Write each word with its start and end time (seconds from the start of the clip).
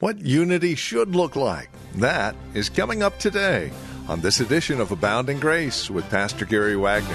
What 0.00 0.18
unity 0.18 0.76
should 0.76 1.14
look 1.14 1.36
like. 1.36 1.68
That 1.96 2.34
is 2.54 2.70
coming 2.70 3.02
up 3.02 3.18
today 3.18 3.70
on 4.08 4.22
this 4.22 4.40
edition 4.40 4.80
of 4.80 4.90
Abounding 4.92 5.38
Grace 5.38 5.90
with 5.90 6.08
Pastor 6.08 6.46
Gary 6.46 6.74
Wagner. 6.74 7.14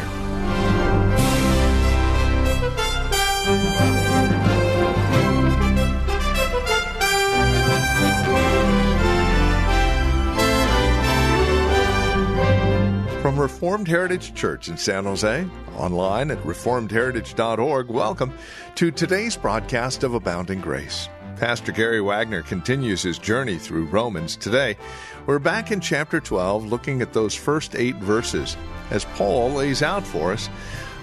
From 13.20 13.40
Reformed 13.40 13.88
Heritage 13.88 14.35
Church 14.35 14.67
in 14.67 14.77
San 14.77 15.05
Jose, 15.05 15.48
online 15.76 16.29
at 16.29 16.38
reformedheritage.org, 16.43 17.90
welcome 17.90 18.31
to 18.76 18.91
today's 18.91 19.35
broadcast 19.35 20.04
of 20.04 20.13
Abounding 20.13 20.62
Grace. 20.62 21.09
Pastor 21.38 21.73
Gary 21.73 21.99
Wagner 21.99 22.44
continues 22.44 23.02
his 23.02 23.20
journey 23.20 23.57
through 23.57 23.85
Romans 23.85 24.38
today. 24.38 24.77
We're 25.26 25.39
back 25.39 25.70
in 25.70 25.81
chapter 25.81 26.21
12 26.21 26.65
looking 26.65 27.01
at 27.01 27.12
those 27.12 27.35
first 27.35 27.76
eight 27.76 27.98
verses 27.98 28.55
as 28.90 29.04
Paul 29.15 29.51
lays 29.51 29.84
out 29.84 30.07
for 30.07 30.32
us 30.32 30.48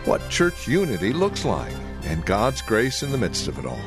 what 0.07 0.27
church 0.31 0.67
unity 0.67 1.13
looks 1.13 1.45
like 1.45 1.75
and 2.05 2.25
God's 2.25 2.63
grace 2.63 3.03
in 3.03 3.13
the 3.13 3.19
midst 3.19 3.47
of 3.47 3.59
it 3.59 3.67
all. 3.67 3.81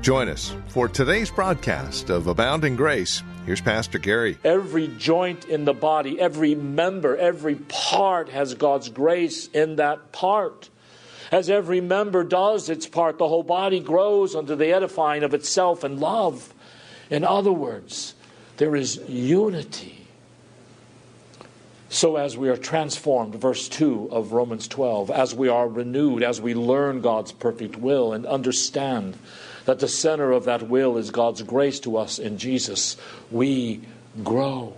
Join 0.00 0.28
us 0.28 0.54
for 0.68 0.86
today's 0.86 1.30
broadcast 1.30 2.08
of 2.08 2.28
Abounding 2.28 2.76
Grace. 2.76 3.24
Here's 3.44 3.60
Pastor 3.60 3.98
Gary. 3.98 4.38
Every 4.44 4.88
joint 4.96 5.46
in 5.46 5.64
the 5.64 5.74
body, 5.74 6.20
every 6.20 6.54
member, 6.54 7.16
every 7.16 7.56
part 7.56 8.28
has 8.28 8.54
God's 8.54 8.88
grace 8.90 9.48
in 9.48 9.76
that 9.76 10.12
part. 10.12 10.70
As 11.34 11.50
every 11.50 11.80
member 11.80 12.22
does 12.22 12.70
its 12.70 12.86
part, 12.86 13.18
the 13.18 13.26
whole 13.26 13.42
body 13.42 13.80
grows 13.80 14.36
unto 14.36 14.54
the 14.54 14.72
edifying 14.72 15.24
of 15.24 15.34
itself 15.34 15.82
in 15.82 15.98
love. 15.98 16.54
In 17.10 17.24
other 17.24 17.50
words, 17.50 18.14
there 18.58 18.76
is 18.76 19.00
unity. 19.08 20.06
So, 21.88 22.14
as 22.14 22.38
we 22.38 22.48
are 22.50 22.56
transformed, 22.56 23.34
verse 23.34 23.68
2 23.68 24.10
of 24.12 24.30
Romans 24.30 24.68
12, 24.68 25.10
as 25.10 25.34
we 25.34 25.48
are 25.48 25.66
renewed, 25.66 26.22
as 26.22 26.40
we 26.40 26.54
learn 26.54 27.00
God's 27.00 27.32
perfect 27.32 27.76
will 27.76 28.12
and 28.12 28.26
understand 28.26 29.18
that 29.64 29.80
the 29.80 29.88
center 29.88 30.30
of 30.30 30.44
that 30.44 30.68
will 30.68 30.96
is 30.98 31.10
God's 31.10 31.42
grace 31.42 31.80
to 31.80 31.96
us 31.96 32.20
in 32.20 32.38
Jesus, 32.38 32.96
we 33.32 33.80
grow. 34.22 34.72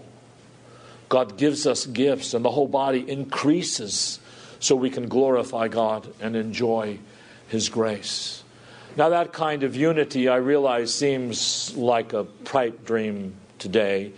God 1.11 1.37
gives 1.37 1.67
us 1.67 1.85
gifts, 1.85 2.33
and 2.33 2.43
the 2.43 2.51
whole 2.51 2.67
body 2.67 3.07
increases 3.07 4.21
so 4.61 4.77
we 4.77 4.91
can 4.91 5.09
glorify 5.09 5.69
God 5.69 6.13
and 6.21 6.37
enjoy 6.37 6.99
His 7.49 7.69
grace. 7.69 8.43
Now, 8.97 9.11
that 9.11 9.33
kind 9.33 9.63
of 9.63 9.77
unity, 9.77 10.29
I 10.29 10.37
realize, 10.37 10.95
seems 10.95 11.77
like 11.77 12.13
a 12.13 12.25
pipe 12.25 12.87
dream 12.87 13.35
today 13.59 14.13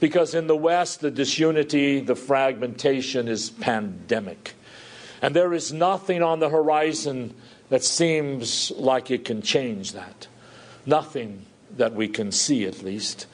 because 0.00 0.34
in 0.34 0.46
the 0.46 0.56
West, 0.56 1.00
the 1.00 1.10
disunity, 1.10 2.00
the 2.00 2.16
fragmentation 2.16 3.28
is 3.28 3.50
pandemic. 3.50 4.54
And 5.22 5.34
there 5.34 5.54
is 5.54 5.72
nothing 5.72 6.22
on 6.22 6.40
the 6.40 6.48
horizon 6.48 7.34
that 7.70 7.82
seems 7.82 8.70
like 8.72 9.10
it 9.10 9.24
can 9.24 9.40
change 9.40 9.92
that. 9.92 10.28
Nothing 10.84 11.46
that 11.76 11.94
we 11.94 12.08
can 12.08 12.32
see, 12.32 12.66
at 12.66 12.82
least. 12.82 13.26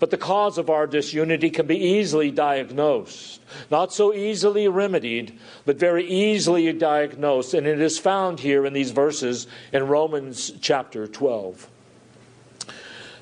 But 0.00 0.10
the 0.10 0.18
cause 0.18 0.58
of 0.58 0.70
our 0.70 0.86
disunity 0.86 1.50
can 1.50 1.66
be 1.66 1.78
easily 1.78 2.30
diagnosed. 2.30 3.40
Not 3.70 3.92
so 3.92 4.12
easily 4.12 4.68
remedied, 4.68 5.38
but 5.64 5.76
very 5.76 6.04
easily 6.04 6.72
diagnosed. 6.72 7.54
And 7.54 7.66
it 7.66 7.80
is 7.80 7.98
found 7.98 8.40
here 8.40 8.66
in 8.66 8.72
these 8.72 8.90
verses 8.90 9.46
in 9.72 9.86
Romans 9.86 10.52
chapter 10.60 11.06
12. 11.06 11.68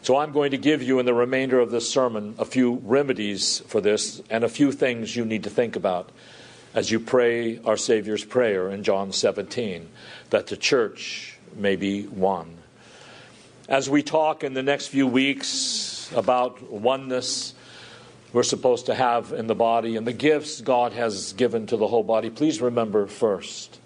So 0.03 0.17
I'm 0.17 0.33
going 0.33 0.51
to 0.51 0.59
give 0.59 0.83
you 0.83 0.99
in 0.99 1.07
the 1.07 1.15
remainder 1.15 1.61
of 1.61 1.71
this 1.71 1.89
sermon 1.89 2.35
a 2.37 2.45
few 2.45 2.81
remedies 2.83 3.61
for 3.69 3.81
this 3.81 4.21
and 4.31 4.43
a 4.43 4.49
few 4.49 4.73
things 4.73 5.15
you 5.15 5.25
need 5.25 5.45
to 5.45 5.51
think 5.51 5.77
about 5.77 6.11
as 6.75 6.91
you 6.91 6.99
pray 6.99 7.61
our 7.65 7.77
Savior's 7.77 8.25
prayer 8.25 8.71
in 8.71 8.83
John 8.83 9.13
17 9.13 9.89
that 10.31 10.49
the 10.49 10.57
church 10.57 11.39
may 11.55 11.77
be 11.77 12.07
one. 12.07 12.57
As 13.69 13.89
we 13.89 14.03
talk 14.03 14.43
in 14.43 14.55
the 14.55 14.63
next 14.63 14.89
few 14.89 15.07
weeks 15.07 15.92
about 16.15 16.63
oneness, 16.71 17.55
we're 18.33 18.43
supposed 18.43 18.87
to 18.87 18.95
have 18.95 19.33
in 19.33 19.47
the 19.47 19.55
body 19.55 19.97
and 19.97 20.07
the 20.07 20.13
gifts 20.13 20.61
God 20.61 20.93
has 20.93 21.33
given 21.35 21.67
to 21.67 21.77
the 21.77 21.87
whole 21.87 22.03
body, 22.03 22.31
please 22.31 22.61
remember 22.61 23.07
first 23.07 23.79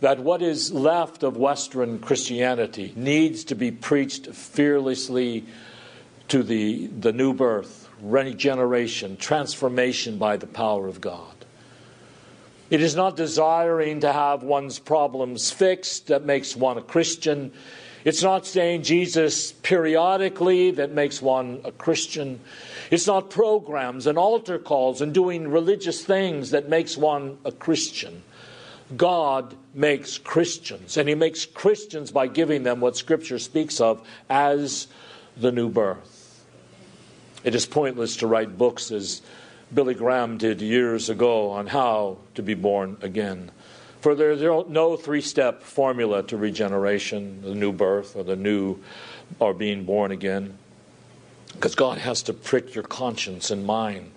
that 0.00 0.20
what 0.20 0.42
is 0.42 0.70
left 0.70 1.22
of 1.22 1.36
Western 1.36 1.98
Christianity 1.98 2.92
needs 2.94 3.44
to 3.44 3.54
be 3.54 3.70
preached 3.70 4.26
fearlessly 4.26 5.46
to 6.28 6.42
the, 6.42 6.88
the 6.88 7.12
new 7.12 7.32
birth, 7.32 7.88
regeneration, 8.02 9.16
transformation 9.16 10.18
by 10.18 10.36
the 10.36 10.46
power 10.46 10.88
of 10.88 11.00
God. 11.00 11.34
It 12.70 12.82
is 12.82 12.94
not 12.94 13.16
desiring 13.16 14.00
to 14.00 14.12
have 14.12 14.42
one's 14.42 14.78
problems 14.78 15.50
fixed 15.50 16.08
that 16.08 16.24
makes 16.24 16.56
one 16.56 16.76
a 16.76 16.82
Christian. 16.82 17.52
It's 18.04 18.22
not 18.22 18.46
saying 18.46 18.82
Jesus 18.82 19.52
periodically 19.52 20.70
that 20.72 20.92
makes 20.92 21.22
one 21.22 21.60
a 21.64 21.72
Christian. 21.72 22.40
It's 22.90 23.06
not 23.06 23.30
programs 23.30 24.06
and 24.06 24.18
altar 24.18 24.58
calls 24.58 25.00
and 25.00 25.14
doing 25.14 25.48
religious 25.48 26.04
things 26.04 26.50
that 26.50 26.68
makes 26.68 26.98
one 26.98 27.38
a 27.46 27.52
Christian. 27.52 28.22
God 28.94 29.56
makes 29.72 30.18
Christians, 30.18 30.98
and 30.98 31.08
He 31.08 31.14
makes 31.14 31.46
Christians 31.46 32.10
by 32.10 32.26
giving 32.26 32.62
them 32.62 32.80
what 32.80 32.96
Scripture 32.96 33.38
speaks 33.38 33.80
of 33.80 34.06
as 34.28 34.86
the 35.38 35.50
new 35.50 35.70
birth. 35.70 36.44
It 37.42 37.54
is 37.54 37.64
pointless 37.64 38.16
to 38.18 38.26
write 38.26 38.58
books 38.58 38.90
as 38.90 39.22
Billy 39.72 39.94
Graham 39.94 40.36
did 40.36 40.60
years 40.60 41.08
ago 41.08 41.50
on 41.50 41.66
how 41.68 42.18
to 42.34 42.42
be 42.42 42.54
born 42.54 42.98
again. 43.00 43.50
For 44.04 44.14
there's 44.14 44.42
no 44.42 44.98
three 44.98 45.22
step 45.22 45.62
formula 45.62 46.22
to 46.24 46.36
regeneration, 46.36 47.40
the 47.40 47.54
new 47.54 47.72
birth, 47.72 48.16
or 48.16 48.22
the 48.22 48.36
new 48.36 48.80
or 49.38 49.54
being 49.54 49.84
born 49.84 50.10
again. 50.10 50.58
Because 51.54 51.74
God 51.74 51.96
has 51.96 52.20
to 52.24 52.34
prick 52.34 52.74
your 52.74 52.84
conscience 52.84 53.50
and 53.50 53.64
mind 53.64 54.10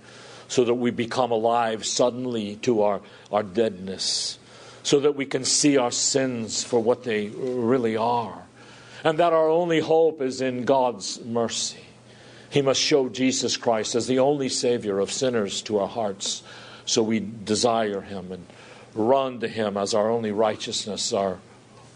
so 0.50 0.66
that 0.66 0.74
we 0.74 0.92
become 0.92 1.32
alive 1.32 1.86
suddenly 1.86 2.58
to 2.64 2.82
our, 2.82 3.00
our 3.32 3.44
deadness, 3.44 4.40
so 4.84 5.00
that 5.00 5.16
we 5.16 5.26
can 5.26 5.46
see 5.46 5.78
our 5.78 5.92
sins 5.92 6.66
for 6.66 6.82
what 6.82 7.06
they 7.06 7.28
really 7.30 7.96
are, 7.96 8.44
and 9.06 9.18
that 9.20 9.32
our 9.32 9.48
only 9.48 9.80
hope 9.80 10.22
is 10.22 10.42
in 10.42 10.66
God's 10.66 11.24
mercy. 11.24 11.80
He 12.50 12.62
must 12.62 12.82
show 12.82 13.08
Jesus 13.08 13.56
Christ 13.56 13.96
as 13.96 14.06
the 14.06 14.20
only 14.20 14.50
Savior 14.50 15.00
of 15.00 15.14
sinners 15.14 15.62
to 15.62 15.80
our 15.80 15.88
hearts, 15.88 16.44
so 16.86 17.02
we 17.02 17.22
desire 17.22 18.02
Him 18.02 18.34
and 18.34 18.46
run 18.98 19.40
to 19.40 19.48
Him 19.48 19.78
as 19.78 19.94
our 19.94 20.10
only 20.10 20.32
righteousness, 20.32 21.14
our 21.14 21.40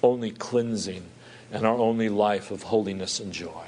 only 0.03 0.31
cleansing, 0.31 1.03
and 1.51 1.65
our 1.65 1.77
only 1.77 2.09
life 2.09 2.51
of 2.51 2.63
holiness 2.63 3.19
and 3.19 3.33
joy. 3.33 3.67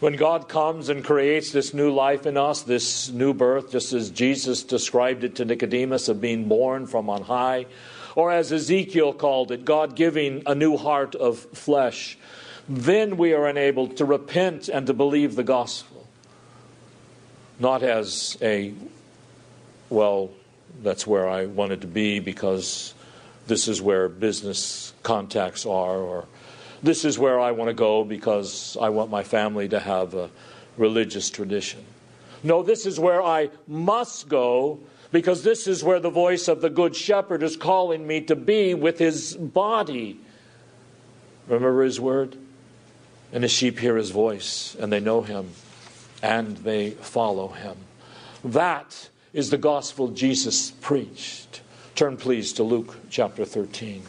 When 0.00 0.16
God 0.16 0.48
comes 0.48 0.88
and 0.88 1.04
creates 1.04 1.52
this 1.52 1.72
new 1.72 1.90
life 1.90 2.26
in 2.26 2.36
us, 2.36 2.62
this 2.62 3.10
new 3.10 3.32
birth, 3.32 3.70
just 3.70 3.92
as 3.92 4.10
Jesus 4.10 4.62
described 4.62 5.24
it 5.24 5.36
to 5.36 5.44
Nicodemus 5.44 6.08
of 6.08 6.20
being 6.20 6.48
born 6.48 6.86
from 6.86 7.08
on 7.08 7.22
high, 7.22 7.66
or 8.14 8.30
as 8.30 8.52
Ezekiel 8.52 9.12
called 9.12 9.50
it, 9.50 9.64
God 9.64 9.96
giving 9.96 10.42
a 10.46 10.54
new 10.54 10.76
heart 10.76 11.14
of 11.14 11.38
flesh, 11.38 12.18
then 12.68 13.16
we 13.16 13.34
are 13.34 13.48
enabled 13.48 13.96
to 13.98 14.04
repent 14.04 14.68
and 14.68 14.86
to 14.86 14.94
believe 14.94 15.36
the 15.36 15.42
gospel. 15.42 16.06
Not 17.58 17.82
as 17.82 18.36
a, 18.42 18.74
well, 19.90 20.30
that's 20.82 21.06
where 21.06 21.28
I 21.28 21.46
wanted 21.46 21.80
to 21.82 21.86
be 21.86 22.20
because 22.20 22.94
this 23.46 23.68
is 23.68 23.80
where 23.80 24.08
business 24.08 24.92
contacts 25.02 25.66
are, 25.66 25.96
or 25.98 26.26
this 26.82 27.04
is 27.04 27.18
where 27.18 27.40
I 27.40 27.52
want 27.52 27.68
to 27.68 27.74
go 27.74 28.04
because 28.04 28.76
I 28.80 28.88
want 28.88 29.10
my 29.10 29.22
family 29.22 29.68
to 29.68 29.80
have 29.80 30.14
a 30.14 30.30
religious 30.76 31.30
tradition. 31.30 31.84
No, 32.42 32.62
this 32.62 32.86
is 32.86 33.00
where 33.00 33.22
I 33.22 33.50
must 33.66 34.28
go 34.28 34.80
because 35.12 35.42
this 35.44 35.66
is 35.66 35.84
where 35.84 36.00
the 36.00 36.10
voice 36.10 36.48
of 36.48 36.60
the 36.60 36.70
Good 36.70 36.96
Shepherd 36.96 37.42
is 37.42 37.56
calling 37.56 38.06
me 38.06 38.20
to 38.22 38.36
be 38.36 38.74
with 38.74 38.98
his 38.98 39.34
body. 39.34 40.18
Remember 41.46 41.84
his 41.84 42.00
word? 42.00 42.36
And 43.32 43.44
the 43.44 43.48
sheep 43.48 43.78
hear 43.78 43.96
his 43.96 44.10
voice, 44.10 44.76
and 44.78 44.92
they 44.92 45.00
know 45.00 45.22
him, 45.22 45.50
and 46.22 46.56
they 46.58 46.90
follow 46.90 47.48
him. 47.48 47.76
That 48.44 49.08
is 49.34 49.50
the 49.50 49.58
gospel 49.58 50.08
Jesus 50.08 50.70
preached. 50.70 51.60
Turn, 51.96 52.16
please, 52.16 52.52
to 52.54 52.62
Luke 52.62 52.96
chapter 53.10 53.44
13. 53.44 54.04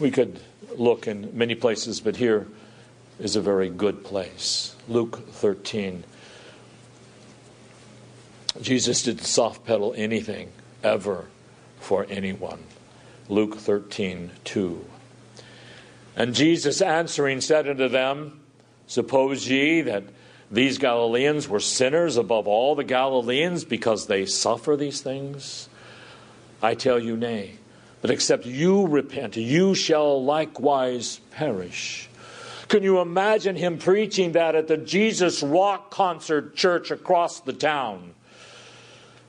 We 0.00 0.10
could 0.10 0.40
look 0.76 1.06
in 1.06 1.30
many 1.36 1.54
places, 1.54 2.00
but 2.00 2.16
here 2.16 2.48
is 3.18 3.36
a 3.36 3.40
very 3.42 3.68
good 3.68 4.02
place. 4.02 4.74
Luke 4.88 5.28
13. 5.28 6.04
Jesus 8.62 9.02
didn't 9.02 9.24
soft 9.24 9.64
pedal 9.66 9.92
anything 9.96 10.50
ever 10.82 11.26
for 11.78 12.06
anyone. 12.08 12.64
Luke 13.28 13.56
13, 13.58 14.30
2. 14.44 14.84
And 16.16 16.34
Jesus 16.34 16.80
answering 16.80 17.42
said 17.42 17.68
unto 17.68 17.88
them, 17.88 18.40
Suppose 18.86 19.48
ye 19.48 19.82
that 19.82 20.04
these 20.50 20.78
Galileans 20.78 21.48
were 21.48 21.60
sinners 21.60 22.16
above 22.16 22.48
all 22.48 22.74
the 22.74 22.84
Galileans 22.84 23.64
because 23.64 24.06
they 24.06 24.26
suffer 24.26 24.76
these 24.76 25.00
things? 25.00 25.68
I 26.60 26.74
tell 26.74 26.98
you, 26.98 27.16
nay. 27.16 27.54
But 28.00 28.10
except 28.10 28.46
you 28.46 28.86
repent, 28.86 29.36
you 29.36 29.74
shall 29.74 30.22
likewise 30.22 31.20
perish. 31.30 32.08
Can 32.68 32.82
you 32.82 33.00
imagine 33.00 33.56
him 33.56 33.78
preaching 33.78 34.32
that 34.32 34.54
at 34.54 34.68
the 34.68 34.76
Jesus 34.76 35.42
Rock 35.42 35.90
Concert 35.90 36.56
Church 36.56 36.90
across 36.90 37.40
the 37.40 37.52
town? 37.52 38.14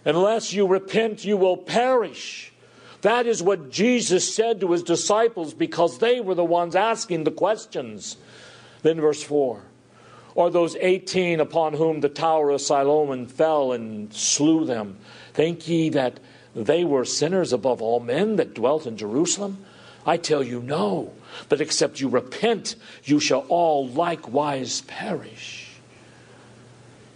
Unless 0.06 0.54
you 0.54 0.68
repent, 0.68 1.26
you 1.26 1.38
will 1.38 1.58
perish. 1.58 2.52
That 3.02 3.26
is 3.26 3.42
what 3.42 3.72
Jesus 3.72 4.34
said 4.34 4.60
to 4.62 4.72
his 4.72 4.84
disciples 4.84 5.54
because 5.54 5.98
they 5.98 6.20
were 6.20 6.36
the 6.36 6.46
ones 6.46 6.76
asking 6.76 7.24
the 7.24 7.32
questions. 7.32 8.18
Then, 8.84 9.02
verse 9.02 9.24
4 9.24 9.64
Or 10.36 10.50
those 10.50 10.76
18 10.78 11.40
upon 11.40 11.74
whom 11.74 12.00
the 12.00 12.10
tower 12.10 12.52
of 12.52 12.62
Siloam 12.62 13.26
fell 13.28 13.72
and 13.72 14.14
slew 14.14 14.66
them, 14.66 14.98
think 15.34 15.68
ye 15.68 15.90
that 15.90 16.20
they 16.56 16.84
were 16.84 17.06
sinners 17.06 17.54
above 17.54 17.82
all 17.82 18.00
men 18.00 18.38
that 18.38 18.54
dwelt 18.54 18.86
in 18.86 18.98
Jerusalem? 18.98 19.66
I 20.06 20.18
tell 20.18 20.44
you, 20.44 20.62
no. 20.62 21.14
But 21.50 21.62
except 21.62 22.00
you 22.00 22.10
repent, 22.10 22.76
you 23.04 23.20
shall 23.20 23.46
all 23.50 23.88
likewise 23.88 24.82
perish. 24.82 25.70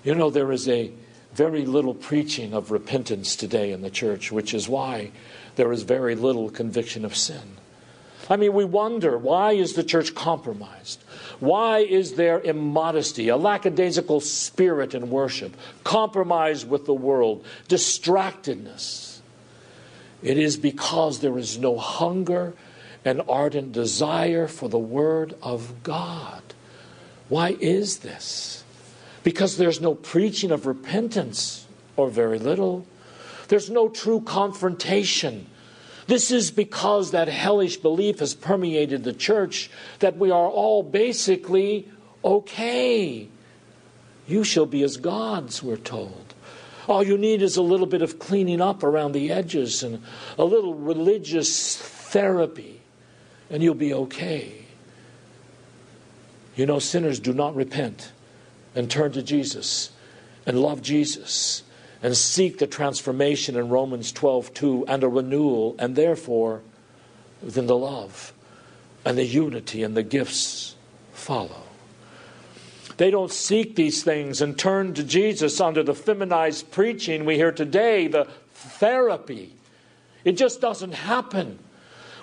You 0.03 0.15
know, 0.15 0.29
there 0.29 0.51
is 0.51 0.69
a 0.69 0.91
very 1.33 1.65
little 1.65 1.93
preaching 1.93 2.53
of 2.53 2.71
repentance 2.71 3.35
today 3.35 3.71
in 3.71 3.81
the 3.81 3.89
church, 3.89 4.31
which 4.31 4.53
is 4.53 4.69
why 4.69 5.11
there 5.55 5.71
is 5.71 5.83
very 5.83 6.15
little 6.15 6.49
conviction 6.49 7.03
of 7.03 7.15
sin. 7.15 7.57
I 8.29 8.37
mean, 8.37 8.53
we 8.53 8.65
wonder 8.65 9.17
why 9.17 9.53
is 9.53 9.73
the 9.73 9.83
church 9.83 10.15
compromised? 10.15 11.03
Why 11.39 11.79
is 11.79 12.13
there 12.13 12.39
immodesty, 12.39 13.29
a 13.29 13.37
lackadaisical 13.37 14.21
spirit 14.21 14.93
in 14.93 15.09
worship, 15.09 15.55
compromise 15.83 16.65
with 16.65 16.85
the 16.85 16.93
world, 16.93 17.45
distractedness? 17.67 19.19
It 20.23 20.37
is 20.37 20.57
because 20.57 21.19
there 21.19 21.37
is 21.37 21.57
no 21.57 21.77
hunger 21.77 22.53
and 23.03 23.21
ardent 23.29 23.71
desire 23.71 24.47
for 24.47 24.67
the 24.69 24.79
Word 24.79 25.35
of 25.41 25.83
God. 25.83 26.41
Why 27.29 27.55
is 27.59 27.99
this? 27.99 28.63
Because 29.23 29.57
there's 29.57 29.81
no 29.81 29.93
preaching 29.95 30.51
of 30.51 30.65
repentance, 30.65 31.65
or 31.95 32.09
very 32.09 32.39
little. 32.39 32.85
There's 33.47 33.69
no 33.69 33.89
true 33.89 34.21
confrontation. 34.21 35.47
This 36.07 36.31
is 36.31 36.51
because 36.51 37.11
that 37.11 37.27
hellish 37.27 37.77
belief 37.77 38.19
has 38.19 38.33
permeated 38.33 39.03
the 39.03 39.13
church 39.13 39.71
that 39.99 40.17
we 40.17 40.29
are 40.29 40.47
all 40.47 40.83
basically 40.83 41.89
okay. 42.23 43.27
You 44.27 44.43
shall 44.43 44.65
be 44.65 44.83
as 44.83 44.97
gods, 44.97 45.63
we're 45.63 45.77
told. 45.77 46.33
All 46.87 47.03
you 47.03 47.17
need 47.17 47.41
is 47.41 47.57
a 47.57 47.63
little 47.63 47.87
bit 47.87 48.03
of 48.03 48.19
cleaning 48.19 48.61
up 48.61 48.83
around 48.83 49.13
the 49.13 49.31
edges 49.31 49.81
and 49.81 50.03
a 50.37 50.45
little 50.45 50.75
religious 50.75 51.75
therapy, 51.77 52.81
and 53.49 53.63
you'll 53.63 53.73
be 53.73 53.93
okay. 53.93 54.65
You 56.55 56.67
know, 56.67 56.77
sinners 56.77 57.19
do 57.19 57.33
not 57.33 57.55
repent 57.55 58.11
and 58.75 58.89
turn 58.89 59.11
to 59.13 59.23
Jesus 59.23 59.91
and 60.45 60.59
love 60.59 60.81
Jesus 60.81 61.63
and 62.05 62.15
seek 62.15 62.59
the 62.59 62.67
transformation 62.67 63.55
in 63.55 63.67
Romans 63.67 64.11
12 64.11 64.53
2 64.53 64.85
and 64.87 65.03
a 65.03 65.07
renewal, 65.09 65.75
and 65.79 65.95
therefore, 65.95 66.61
then 67.41 67.65
the 67.65 67.75
love 67.75 68.31
and 69.03 69.17
the 69.17 69.25
unity 69.25 69.81
and 69.81 69.97
the 69.97 70.03
gifts 70.03 70.75
follow. 71.13 71.63
They 72.97 73.09
don't 73.09 73.31
seek 73.31 73.75
these 73.75 74.03
things 74.03 74.39
and 74.39 74.55
turn 74.55 74.93
to 74.93 75.03
Jesus 75.03 75.59
under 75.59 75.81
the 75.81 75.95
feminized 75.95 76.69
preaching 76.69 77.25
we 77.25 77.37
hear 77.37 77.51
today, 77.51 78.05
the 78.05 78.27
therapy. 78.53 79.55
It 80.23 80.33
just 80.33 80.61
doesn't 80.61 80.93
happen. 80.93 81.57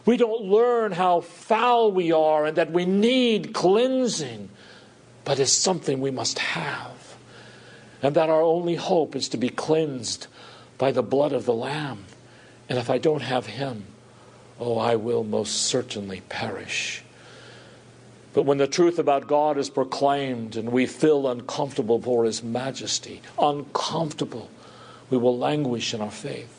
We 0.06 0.16
don't 0.16 0.42
learn 0.42 0.92
how 0.92 1.22
foul 1.22 1.90
we 1.90 2.12
are 2.12 2.46
and 2.46 2.56
that 2.56 2.70
we 2.70 2.84
need 2.84 3.52
cleansing, 3.52 4.48
but 5.24 5.40
it's 5.40 5.50
something 5.50 6.00
we 6.00 6.12
must 6.12 6.38
have. 6.38 7.11
And 8.02 8.16
that 8.16 8.28
our 8.28 8.42
only 8.42 8.74
hope 8.74 9.14
is 9.14 9.28
to 9.30 9.36
be 9.36 9.48
cleansed 9.48 10.26
by 10.76 10.90
the 10.90 11.02
blood 11.02 11.32
of 11.32 11.44
the 11.44 11.54
Lamb. 11.54 12.04
And 12.68 12.78
if 12.78 12.90
I 12.90 12.98
don't 12.98 13.22
have 13.22 13.46
Him, 13.46 13.84
oh, 14.58 14.76
I 14.76 14.96
will 14.96 15.22
most 15.22 15.62
certainly 15.62 16.22
perish. 16.28 17.02
But 18.34 18.44
when 18.44 18.58
the 18.58 18.66
truth 18.66 18.98
about 18.98 19.26
God 19.26 19.58
is 19.58 19.70
proclaimed 19.70 20.56
and 20.56 20.72
we 20.72 20.86
feel 20.86 21.28
uncomfortable 21.28 22.00
for 22.00 22.24
His 22.24 22.42
majesty, 22.42 23.20
uncomfortable, 23.38 24.50
we 25.10 25.18
will 25.18 25.36
languish 25.36 25.92
in 25.92 26.00
our 26.00 26.10
faith. 26.10 26.58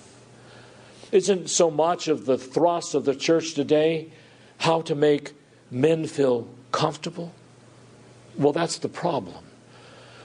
Isn't 1.11 1.49
so 1.49 1.69
much 1.69 2.07
of 2.07 2.25
the 2.25 2.37
thrust 2.37 2.95
of 2.95 3.05
the 3.05 3.15
church 3.15 3.53
today 3.53 4.11
how 4.59 4.81
to 4.81 4.95
make 4.95 5.33
men 5.69 6.07
feel 6.07 6.47
comfortable? 6.71 7.33
Well, 8.37 8.53
that's 8.53 8.77
the 8.77 8.89
problem. 8.89 9.43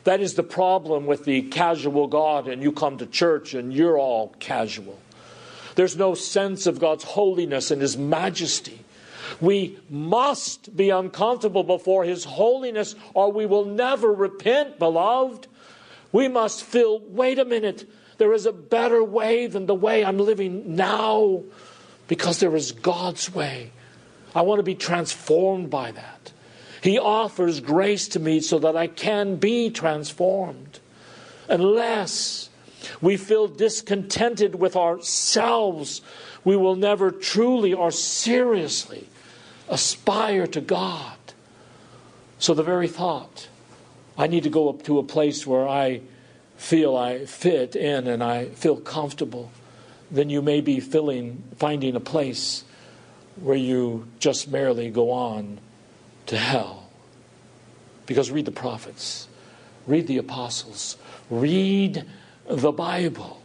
That 0.05 0.21
is 0.21 0.35
the 0.35 0.43
problem 0.43 1.07
with 1.07 1.25
the 1.25 1.43
casual 1.43 2.07
God, 2.07 2.49
and 2.49 2.63
you 2.63 2.73
come 2.73 2.99
to 2.99 3.07
church 3.07 3.55
and 3.55 3.73
you're 3.73 3.99
all 3.99 4.35
casual. 4.39 4.99
There's 5.75 5.97
no 5.97 6.15
sense 6.15 6.67
of 6.67 6.81
God's 6.81 7.05
holiness 7.05 7.71
and 7.71 7.81
His 7.81 7.97
majesty. 7.97 8.81
We 9.41 9.79
must 9.89 10.77
be 10.77 10.91
uncomfortable 10.91 11.63
before 11.63 12.05
His 12.05 12.25
holiness, 12.25 12.95
or 13.15 13.31
we 13.31 13.47
will 13.47 13.65
never 13.65 14.13
repent, 14.13 14.79
beloved. 14.79 15.47
We 16.11 16.29
must 16.29 16.65
feel 16.65 17.01
wait 17.01 17.39
a 17.39 17.45
minute, 17.45 17.89
there 18.17 18.33
is 18.33 18.47
a 18.47 18.53
better 18.53 19.05
way 19.05 19.47
than 19.47 19.67
the 19.67 19.75
way 19.75 20.05
I'm 20.05 20.19
living 20.19 20.75
now, 20.75 21.45
because 22.09 22.41
there 22.41 22.57
is 22.57 22.73
God's 22.73 23.33
way. 23.33 23.71
I 24.35 24.43
want 24.43 24.59
to 24.59 24.65
be 24.65 24.75
transformed 24.75 25.71
by 25.71 25.93
that. 25.93 26.33
He 26.83 26.99
offers 26.99 27.61
grace 27.61 28.09
to 28.09 28.21
me 28.21 28.41
so 28.41 28.59
that 28.59 28.77
I 28.77 28.87
can 28.87 29.37
be 29.37 29.71
transformed. 29.71 30.81
Unless 31.49 32.51
we 33.01 33.17
feel 33.17 33.49
discontented 33.49 34.55
with 34.55 34.77
ourselves, 34.77 36.01
we 36.45 36.57
will 36.57 36.77
never 36.77 37.11
truly 37.11 37.73
or 37.73 37.91
seriously 37.91 39.09
aspire 39.69 40.47
to 40.49 40.61
God. 40.61 41.17
So, 42.39 42.55
the 42.55 42.63
very 42.63 42.89
thought, 42.89 43.49
I 44.17 44.29
need 44.29 44.45
to 44.45 44.51
go 44.51 44.69
up 44.69 44.85
to 44.85 44.99
a 44.99 45.03
place 45.03 45.47
where 45.47 45.69
I 45.69 46.03
feel 46.57 46.97
I 46.97 47.25
fit 47.25 47.75
in 47.75 48.07
and 48.07 48.23
I 48.23 48.47
feel 48.47 48.77
comfortable, 48.77 49.51
then 50.11 50.31
you 50.31 50.41
may 50.41 50.61
be 50.61 50.81
finding 50.81 51.97
a 51.97 52.01
place 52.01 52.65
where 53.41 53.57
you 53.57 54.07
just 54.19 54.49
merely 54.49 54.91
go 54.91 55.11
on 55.11 55.59
to 56.29 56.37
hell. 56.37 56.89
Because 58.07 58.31
read 58.31 58.47
the 58.47 58.53
prophets, 58.53 59.29
read 59.87 60.07
the 60.07 60.19
apostles, 60.19 60.97
read 61.29 62.05
the 62.49 62.73
Bible. 62.73 63.43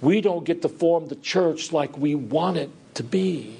We 0.00 0.20
don't 0.20 0.44
get 0.44 0.62
to 0.62 0.68
form 0.68 1.08
the 1.08 1.16
church 1.16 1.72
like 1.72 1.96
we 1.98 2.14
want 2.14 2.56
it 2.58 2.70
to 2.94 3.02
be. 3.02 3.56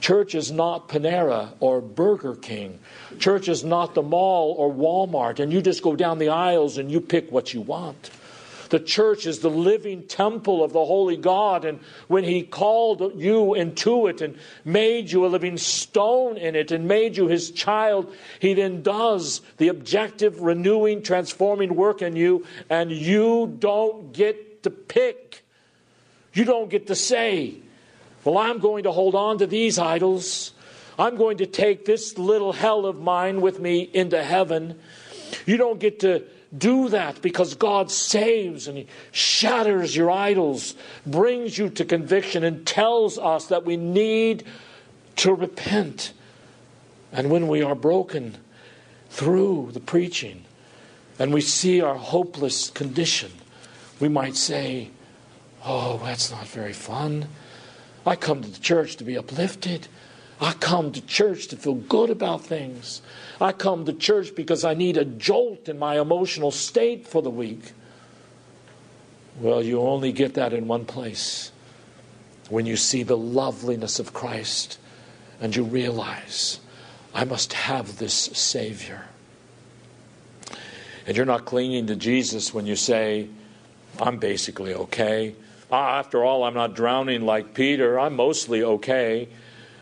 Church 0.00 0.34
is 0.34 0.50
not 0.50 0.88
Panera 0.88 1.50
or 1.60 1.80
Burger 1.80 2.34
King. 2.34 2.78
Church 3.18 3.48
is 3.48 3.62
not 3.64 3.94
the 3.94 4.02
mall 4.02 4.54
or 4.58 4.72
Walmart, 4.72 5.40
and 5.40 5.52
you 5.52 5.60
just 5.60 5.82
go 5.82 5.94
down 5.94 6.18
the 6.18 6.30
aisles 6.30 6.78
and 6.78 6.90
you 6.90 7.00
pick 7.00 7.30
what 7.30 7.52
you 7.52 7.60
want. 7.60 8.10
The 8.70 8.80
church 8.80 9.26
is 9.26 9.40
the 9.40 9.50
living 9.50 10.04
temple 10.04 10.64
of 10.64 10.72
the 10.72 10.84
Holy 10.84 11.16
God, 11.16 11.64
and 11.64 11.80
when 12.08 12.24
He 12.24 12.42
called 12.42 13.20
you 13.20 13.54
into 13.54 14.06
it 14.06 14.20
and 14.20 14.38
made 14.64 15.10
you 15.10 15.26
a 15.26 15.28
living 15.28 15.58
stone 15.58 16.36
in 16.36 16.54
it 16.54 16.70
and 16.70 16.86
made 16.86 17.16
you 17.16 17.26
His 17.26 17.50
child, 17.50 18.14
He 18.38 18.54
then 18.54 18.82
does 18.82 19.42
the 19.58 19.68
objective, 19.68 20.40
renewing, 20.40 21.02
transforming 21.02 21.74
work 21.74 22.00
in 22.00 22.16
you, 22.16 22.46
and 22.70 22.92
you 22.92 23.56
don't 23.58 24.12
get 24.12 24.62
to 24.62 24.70
pick. 24.70 25.44
You 26.32 26.44
don't 26.44 26.70
get 26.70 26.86
to 26.86 26.94
say, 26.94 27.56
well, 28.24 28.38
I'm 28.38 28.60
going 28.60 28.84
to 28.84 28.92
hold 28.92 29.16
on 29.16 29.38
to 29.38 29.46
these 29.46 29.78
idols. 29.78 30.52
I'm 30.96 31.16
going 31.16 31.38
to 31.38 31.46
take 31.46 31.86
this 31.86 32.18
little 32.18 32.52
hell 32.52 32.86
of 32.86 33.00
mine 33.00 33.40
with 33.40 33.58
me 33.58 33.80
into 33.80 34.22
heaven. 34.22 34.78
You 35.46 35.56
don't 35.56 35.80
get 35.80 36.00
to 36.00 36.24
do 36.56 36.88
that 36.88 37.22
because 37.22 37.54
God 37.54 37.90
saves 37.90 38.66
and 38.66 38.78
He 38.78 38.86
shatters 39.12 39.94
your 39.94 40.10
idols, 40.10 40.74
brings 41.06 41.56
you 41.56 41.70
to 41.70 41.84
conviction, 41.84 42.42
and 42.42 42.66
tells 42.66 43.18
us 43.18 43.46
that 43.46 43.64
we 43.64 43.76
need 43.76 44.44
to 45.16 45.32
repent. 45.32 46.12
And 47.12 47.30
when 47.30 47.48
we 47.48 47.62
are 47.62 47.74
broken 47.74 48.38
through 49.10 49.70
the 49.72 49.80
preaching 49.80 50.44
and 51.18 51.32
we 51.32 51.40
see 51.40 51.80
our 51.80 51.96
hopeless 51.96 52.70
condition, 52.70 53.32
we 53.98 54.08
might 54.08 54.36
say, 54.36 54.90
Oh, 55.64 56.00
that's 56.04 56.30
not 56.30 56.46
very 56.46 56.72
fun. 56.72 57.28
I 58.06 58.16
come 58.16 58.40
to 58.40 58.48
the 58.48 58.60
church 58.60 58.96
to 58.96 59.04
be 59.04 59.18
uplifted. 59.18 59.88
I 60.40 60.52
come 60.54 60.92
to 60.92 61.00
church 61.02 61.48
to 61.48 61.56
feel 61.56 61.74
good 61.74 62.08
about 62.08 62.42
things. 62.42 63.02
I 63.40 63.52
come 63.52 63.84
to 63.84 63.92
church 63.92 64.34
because 64.34 64.64
I 64.64 64.74
need 64.74 64.96
a 64.96 65.04
jolt 65.04 65.68
in 65.68 65.78
my 65.78 66.00
emotional 66.00 66.50
state 66.50 67.06
for 67.06 67.20
the 67.20 67.30
week. 67.30 67.72
Well, 69.38 69.62
you 69.62 69.80
only 69.80 70.12
get 70.12 70.34
that 70.34 70.52
in 70.52 70.66
one 70.66 70.86
place 70.86 71.52
when 72.48 72.66
you 72.66 72.76
see 72.76 73.02
the 73.02 73.16
loveliness 73.16 73.98
of 73.98 74.12
Christ 74.12 74.78
and 75.40 75.54
you 75.54 75.62
realize, 75.62 76.60
I 77.14 77.24
must 77.24 77.52
have 77.52 77.98
this 77.98 78.14
Savior. 78.14 79.06
And 81.06 81.16
you're 81.16 81.26
not 81.26 81.44
clinging 81.44 81.86
to 81.86 81.96
Jesus 81.96 82.52
when 82.52 82.66
you 82.66 82.76
say, 82.76 83.28
I'm 84.00 84.18
basically 84.18 84.74
okay. 84.74 85.34
Ah, 85.72 85.98
after 85.98 86.24
all, 86.24 86.44
I'm 86.44 86.54
not 86.54 86.74
drowning 86.74 87.22
like 87.22 87.54
Peter. 87.54 87.98
I'm 87.98 88.16
mostly 88.16 88.62
okay. 88.62 89.28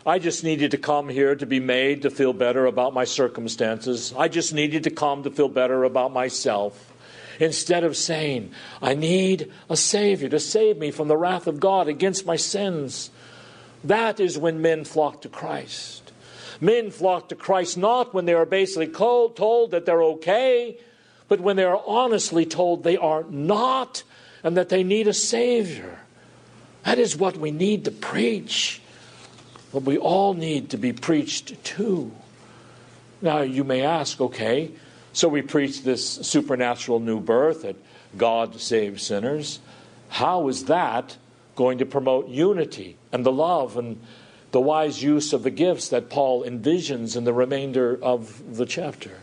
I 0.05 0.19
just 0.19 0.43
needed 0.43 0.71
to 0.71 0.77
come 0.77 1.09
here 1.09 1.35
to 1.35 1.45
be 1.45 1.59
made 1.59 2.03
to 2.03 2.09
feel 2.09 2.33
better 2.33 2.65
about 2.65 2.93
my 2.93 3.03
circumstances. 3.03 4.13
I 4.17 4.27
just 4.27 4.53
needed 4.53 4.83
to 4.83 4.91
come 4.91 5.23
to 5.23 5.29
feel 5.29 5.49
better 5.49 5.83
about 5.83 6.13
myself. 6.13 6.93
Instead 7.39 7.83
of 7.83 7.95
saying, 7.95 8.51
I 8.81 8.95
need 8.95 9.51
a 9.69 9.77
Savior 9.77 10.29
to 10.29 10.39
save 10.39 10.77
me 10.77 10.91
from 10.91 11.07
the 11.07 11.17
wrath 11.17 11.47
of 11.47 11.59
God 11.59 11.87
against 11.87 12.25
my 12.25 12.35
sins. 12.35 13.11
That 13.83 14.19
is 14.19 14.37
when 14.37 14.61
men 14.61 14.83
flock 14.83 15.21
to 15.21 15.29
Christ. 15.29 16.11
Men 16.61 16.91
flock 16.91 17.29
to 17.29 17.35
Christ 17.35 17.77
not 17.77 18.13
when 18.13 18.25
they 18.25 18.33
are 18.33 18.45
basically 18.45 18.87
told 18.87 19.71
that 19.71 19.85
they're 19.85 20.03
okay, 20.03 20.77
but 21.29 21.39
when 21.39 21.55
they 21.55 21.63
are 21.63 21.81
honestly 21.87 22.45
told 22.45 22.83
they 22.83 22.97
are 22.97 23.23
not 23.29 24.03
and 24.43 24.57
that 24.57 24.69
they 24.69 24.83
need 24.83 25.07
a 25.07 25.13
Savior. 25.13 25.99
That 26.83 26.99
is 26.99 27.15
what 27.15 27.37
we 27.37 27.51
need 27.51 27.85
to 27.85 27.91
preach. 27.91 28.81
What 29.71 29.83
we 29.83 29.97
all 29.97 30.33
need 30.33 30.71
to 30.71 30.77
be 30.77 30.93
preached 30.93 31.63
to. 31.63 32.11
Now, 33.21 33.41
you 33.41 33.63
may 33.63 33.81
ask, 33.81 34.19
okay, 34.19 34.71
so 35.13 35.27
we 35.27 35.41
preach 35.41 35.83
this 35.83 36.07
supernatural 36.07 36.99
new 36.99 37.19
birth 37.19 37.63
that 37.63 37.75
God 38.17 38.59
saves 38.59 39.03
sinners. 39.03 39.59
How 40.09 40.47
is 40.47 40.65
that 40.65 41.17
going 41.55 41.79
to 41.79 41.85
promote 41.85 42.29
unity 42.29 42.97
and 43.11 43.25
the 43.25 43.31
love 43.31 43.77
and 43.77 44.01
the 44.51 44.61
wise 44.61 45.03
use 45.03 45.33
of 45.33 45.43
the 45.43 45.51
gifts 45.51 45.89
that 45.89 46.09
Paul 46.09 46.43
envisions 46.43 47.15
in 47.15 47.23
the 47.25 47.33
remainder 47.33 47.99
of 48.01 48.55
the 48.55 48.65
chapter? 48.65 49.19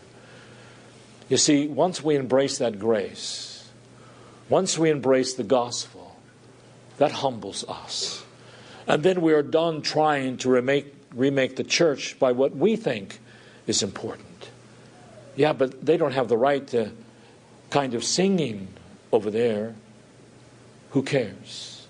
You 1.29 1.39
see, 1.39 1.67
once 1.67 2.05
we 2.05 2.15
embrace 2.15 2.59
that 2.59 2.79
grace, 2.79 3.69
once 4.49 4.79
we 4.79 4.91
embrace 4.91 5.35
the 5.35 5.43
gospel, 5.43 6.17
that 6.99 7.11
humbles 7.11 7.65
us. 7.69 8.26
And 8.87 9.03
then 9.03 9.21
we 9.21 9.33
are 9.33 9.43
done 9.43 9.83
trying 9.83 10.37
to 10.39 10.51
remake, 10.51 10.95
remake 11.15 11.57
the 11.57 11.65
church 11.65 12.19
by 12.19 12.33
what 12.33 12.57
we 12.57 12.77
think 12.77 13.21
is 13.67 13.83
important. 13.83 14.51
Yeah, 15.35 15.53
but 15.53 15.85
they 15.85 15.97
don't 15.97 16.13
have 16.13 16.29
the 16.29 16.37
right 16.37 16.67
to 16.69 16.93
kind 17.71 17.95
of 17.95 18.05
singing 18.05 18.69
over 19.13 19.31
there. 19.31 19.75
Who 20.91 21.03
cares? 21.03 21.87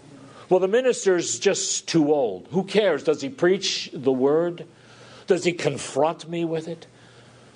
Well, 0.48 0.60
the 0.60 0.68
minister's 0.68 1.38
just 1.38 1.88
too 1.88 2.12
old. 2.12 2.48
Who 2.50 2.64
cares? 2.64 3.04
Does 3.04 3.20
he 3.20 3.28
preach 3.28 3.90
the 3.92 4.12
word? 4.12 4.66
Does 5.26 5.44
he 5.44 5.52
confront 5.52 6.28
me 6.28 6.44
with 6.44 6.68
it? 6.68 6.86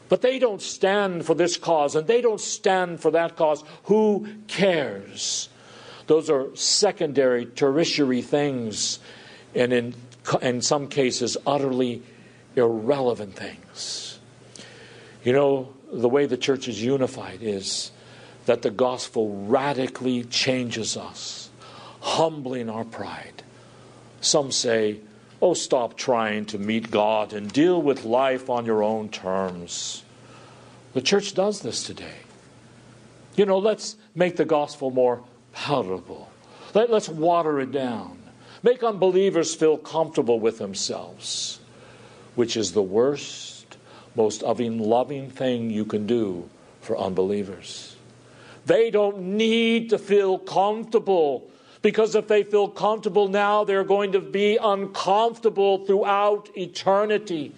But 0.09 0.23
they 0.23 0.41
don't 0.41 0.61
stand 0.61 1.25
for 1.25 1.35
this 1.35 1.57
cause 1.57 1.95
and 1.95 2.07
they 2.07 2.21
don't 2.21 2.41
stand 2.41 3.01
for 3.01 3.13
that 3.13 3.37
cause. 3.37 3.63
Who 3.85 4.27
cares? 4.49 5.49
Those 6.09 6.29
are 6.29 6.55
secondary, 6.57 7.47
tertiary 7.47 8.21
things 8.21 8.99
and 9.55 9.73
in, 9.73 9.95
in 10.43 10.63
some 10.63 10.89
cases, 10.89 11.37
utterly 11.47 12.03
irrelevant 12.57 13.37
things. 13.37 14.19
You 15.25 15.33
know, 15.33 15.75
the 15.93 16.09
way 16.09 16.27
the 16.27 16.37
church 16.37 16.69
is 16.69 16.83
unified 16.83 17.43
is 17.43 17.91
that 18.47 18.63
the 18.63 18.71
gospel 18.71 19.45
radically 19.47 20.25
changes 20.25 20.97
us, 20.97 21.51
humbling 22.01 22.71
our 22.71 22.85
pride. 22.85 23.43
Some 24.21 24.53
say, 24.53 25.01
oh, 25.43 25.55
stop 25.55 25.97
trying 25.97 26.47
to 26.47 26.59
meet 26.59 26.91
God 26.91 27.33
and 27.33 27.53
deal 27.53 27.81
with 27.81 28.05
life 28.05 28.51
on 28.51 28.67
your 28.67 28.83
own 28.83 29.09
terms. 29.09 30.03
The 30.93 31.03
church 31.03 31.35
does 31.35 31.61
this 31.61 31.85
today. 31.85 32.19
You 33.37 33.47
know, 33.47 33.59
let's 33.59 33.97
make 34.15 34.37
the 34.37 34.45
gospel 34.45 34.91
more 34.91 35.23
palatable. 35.53 36.29
Let, 36.75 36.91
us 36.91 37.09
water 37.09 37.61
it 37.61 37.73
down. 37.73 38.20
Make 38.63 38.83
unbelievers 38.83 39.55
feel 39.55 39.79
comfortable 39.79 40.39
with 40.39 40.59
themselves, 40.59 41.61
which 42.35 42.57
is 42.57 42.73
the 42.73 42.83
worst, 42.83 43.77
most 44.15 44.43
loving 44.43 45.31
thing 45.31 45.71
you 45.71 45.85
can 45.85 46.07
do 46.07 46.49
for 46.81 46.99
unbelievers. 46.99 47.97
They 48.67 48.91
don't 48.91 49.23
need 49.23 49.91
to 49.91 49.99
feel 49.99 50.39
comfortable 50.39 51.51
because 51.83 52.15
if 52.15 52.29
they 52.29 52.43
feel 52.43 52.69
comfortable 52.69 53.29
now, 53.29 53.65
they're 53.65 53.85
going 53.85 54.13
to 54.13 54.21
be 54.21 54.59
uncomfortable 54.59 55.87
throughout 55.87 56.51
eternity. 56.55 57.55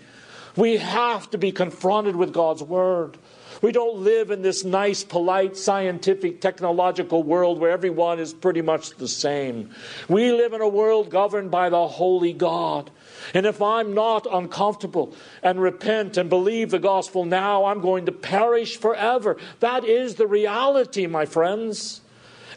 We 0.55 0.77
have 0.77 1.31
to 1.31 1.39
be 1.39 1.51
confronted 1.51 2.15
with 2.15 2.33
God's 2.33 2.63
Word. 2.63 3.19
We 3.63 3.71
don't 3.71 3.99
live 3.99 4.33
in 4.33 4.43
this 4.43 4.65
nice, 4.65 5.05
polite, 5.05 5.57
scientific, 5.57 6.41
technological 6.41 7.23
world 7.23 7.61
where 7.61 7.71
everyone 7.71 8.19
is 8.19 8.35
pretty 8.35 8.61
much 8.61 8.97
the 8.97 9.07
same. 9.07 9.71
We 10.09 10.33
live 10.33 10.53
in 10.53 10.61
a 10.61 10.69
world 10.69 11.11
governed 11.11 11.53
by 11.53 11.71
the 11.71 11.87
Holy 11.87 12.33
God. 12.33 12.91
And 13.33 13.47
if 13.47 13.63
I'm 13.63 13.95
not 13.95 14.27
uncomfortable 14.31 15.15
and 15.45 15.63
repent 15.63 16.17
and 16.17 16.29
believe 16.29 16.71
the 16.71 16.81
gospel 16.81 17.25
now, 17.25 17.67
I'm 17.67 17.81
going 17.81 18.07
to 18.07 18.13
perish 18.13 18.77
forever. 18.77 19.37
That 19.61 19.85
is 19.85 20.17
the 20.17 20.27
reality, 20.27 21.07
my 21.07 21.25
friends. 21.25 22.01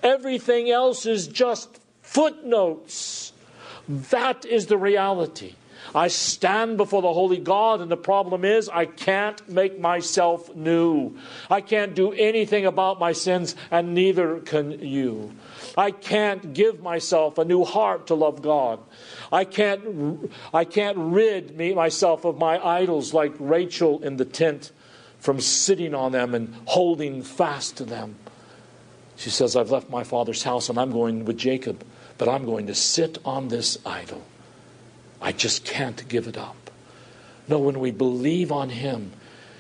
Everything 0.02 0.72
else 0.72 1.06
is 1.06 1.28
just 1.28 1.80
footnotes. 2.02 3.32
That 3.88 4.44
is 4.44 4.66
the 4.66 4.78
reality. 4.78 5.54
I 5.96 6.10
stand 6.10 6.76
before 6.76 7.02
the 7.02 7.14
holy 7.14 7.38
God, 7.38 7.80
and 7.80 7.90
the 7.90 7.96
problem 7.96 8.44
is 8.44 8.68
I 8.68 8.86
can't 8.86 9.48
make 9.48 9.80
myself 9.80 10.54
new. 10.54 11.18
I 11.50 11.62
can't 11.62 11.96
do 11.96 12.12
anything 12.12 12.66
about 12.66 13.00
my 13.00 13.14
sins, 13.14 13.56
and 13.72 13.94
neither 13.94 14.42
can 14.42 14.86
you. 14.86 15.32
I 15.78 15.92
can't 15.92 16.54
give 16.54 16.84
myself 16.84 17.38
a 17.38 17.46
new 17.46 17.64
heart 17.64 18.08
to 18.08 18.16
love 18.16 18.42
God. 18.42 18.80
I 19.32 19.46
can't, 19.46 20.30
I 20.54 20.66
can't 20.66 20.98
rid 20.98 21.56
me, 21.56 21.74
myself 21.74 22.26
of 22.26 22.38
my 22.38 22.64
idols 22.64 23.14
like 23.14 23.34
Rachel 23.40 24.04
in 24.04 24.18
the 24.18 24.26
tent 24.26 24.74
from 25.20 25.40
sitting 25.40 25.96
on 25.96 26.12
them 26.12 26.36
and 26.36 26.54
holding 26.66 27.24
fast 27.24 27.78
to 27.78 27.86
them. 27.86 28.16
She 29.16 29.30
says, 29.30 29.56
I've 29.56 29.72
left 29.72 29.90
my 29.90 30.04
father's 30.04 30.44
house 30.44 30.68
and 30.68 30.78
I'm 30.78 30.92
going 30.92 31.24
with 31.24 31.38
Jacob, 31.38 31.86
but 32.18 32.28
I'm 32.28 32.46
going 32.46 32.68
to 32.68 32.76
sit 32.76 33.18
on 33.24 33.48
this 33.48 33.78
idol. 33.86 34.22
I 35.26 35.32
just 35.32 35.66
can't 35.66 36.08
give 36.08 36.28
it 36.28 36.38
up. 36.38 36.70
No, 37.48 37.58
when 37.58 37.80
we 37.80 37.90
believe 37.90 38.52
on 38.52 38.70
Him, 38.70 39.12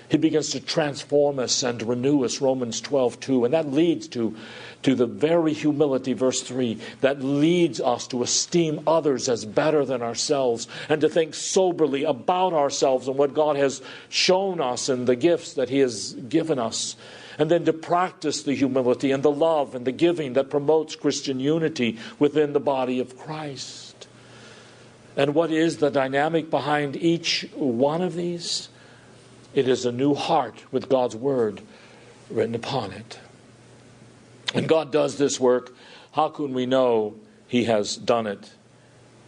He 0.07 0.17
begins 0.19 0.51
to 0.51 0.59
transform 0.59 1.39
us 1.39 1.63
and 1.63 1.81
renew 1.81 2.23
us, 2.23 2.39
Romans 2.39 2.79
12, 2.81 3.19
2. 3.19 3.45
And 3.45 3.53
that 3.55 3.71
leads 3.71 4.07
to, 4.09 4.35
to 4.83 4.93
the 4.93 5.07
very 5.07 5.53
humility, 5.53 6.13
verse 6.13 6.43
3, 6.43 6.79
that 7.01 7.23
leads 7.23 7.81
us 7.81 8.05
to 8.09 8.21
esteem 8.21 8.81
others 8.85 9.27
as 9.27 9.43
better 9.43 9.83
than 9.85 10.03
ourselves 10.03 10.67
and 10.87 11.01
to 11.01 11.09
think 11.09 11.33
soberly 11.33 12.03
about 12.03 12.53
ourselves 12.53 13.07
and 13.07 13.17
what 13.17 13.33
God 13.33 13.55
has 13.55 13.81
shown 14.07 14.61
us 14.61 14.87
and 14.87 15.07
the 15.07 15.15
gifts 15.15 15.53
that 15.53 15.69
He 15.69 15.79
has 15.79 16.13
given 16.13 16.59
us 16.59 16.95
and 17.39 17.49
then 17.49 17.65
to 17.65 17.73
practice 17.73 18.43
the 18.43 18.53
humility 18.53 19.11
and 19.11 19.23
the 19.23 19.31
love 19.31 19.73
and 19.73 19.87
the 19.87 19.91
giving 19.91 20.33
that 20.33 20.51
promotes 20.51 20.95
Christian 20.95 21.39
unity 21.39 21.97
within 22.19 22.53
the 22.53 22.59
body 22.59 22.99
of 22.99 23.17
Christ. 23.17 23.84
And 25.15 25.33
what 25.33 25.51
is 25.51 25.77
the 25.77 25.89
dynamic 25.89 26.49
behind 26.49 26.95
each 26.95 27.47
one 27.53 28.01
of 28.01 28.15
these? 28.15 28.69
It 29.53 29.67
is 29.67 29.85
a 29.85 29.91
new 29.91 30.13
heart 30.13 30.63
with 30.71 30.89
God's 30.89 31.15
word 31.15 31.61
written 32.29 32.55
upon 32.55 32.91
it. 32.91 33.19
And 34.53 34.67
God 34.67 34.91
does 34.91 35.17
this 35.17 35.39
work. 35.39 35.73
How 36.11 36.29
can 36.29 36.53
we 36.53 36.65
know 36.65 37.15
He 37.47 37.65
has 37.65 37.95
done 37.95 38.27
it 38.27 38.51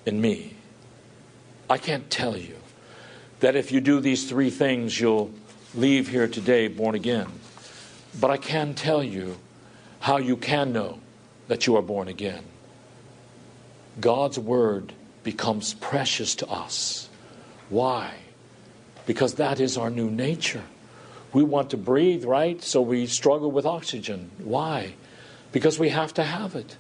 in 0.05 0.19
me? 0.19 0.55
I 1.69 1.77
can't 1.77 2.09
tell 2.09 2.37
you. 2.37 2.55
that 3.39 3.55
if 3.55 3.71
you 3.71 3.79
do 3.79 3.99
these 3.99 4.27
three 4.27 4.49
things, 4.49 4.99
you'll 4.99 5.31
leave 5.75 6.09
here 6.09 6.27
today 6.27 6.67
born 6.67 6.95
again. 6.95 7.27
But 8.19 8.31
I 8.31 8.37
can 8.37 8.73
tell 8.73 9.03
you 9.03 9.37
how 9.99 10.17
you 10.17 10.37
can 10.37 10.73
know 10.73 10.99
that 11.47 11.67
you 11.67 11.75
are 11.75 11.81
born 11.81 12.07
again. 12.07 12.43
God's 13.99 14.39
Word 14.39 14.93
becomes 15.27 15.73
precious 15.73 16.35
to 16.35 16.47
us. 16.47 17.09
Why? 17.67 18.13
Because 19.05 19.33
that 19.33 19.59
is 19.59 19.77
our 19.77 19.89
new 19.89 20.09
nature. 20.09 20.63
We 21.33 21.43
want 21.43 21.71
to 21.71 21.77
breathe, 21.77 22.23
right? 22.23 22.63
So 22.63 22.79
we 22.79 23.07
struggle 23.07 23.51
with 23.51 23.65
oxygen. 23.65 24.31
Why? 24.37 24.93
Because 25.51 25.77
we 25.77 25.89
have 25.89 26.13
to 26.13 26.23
have 26.23 26.55
it. 26.55 26.77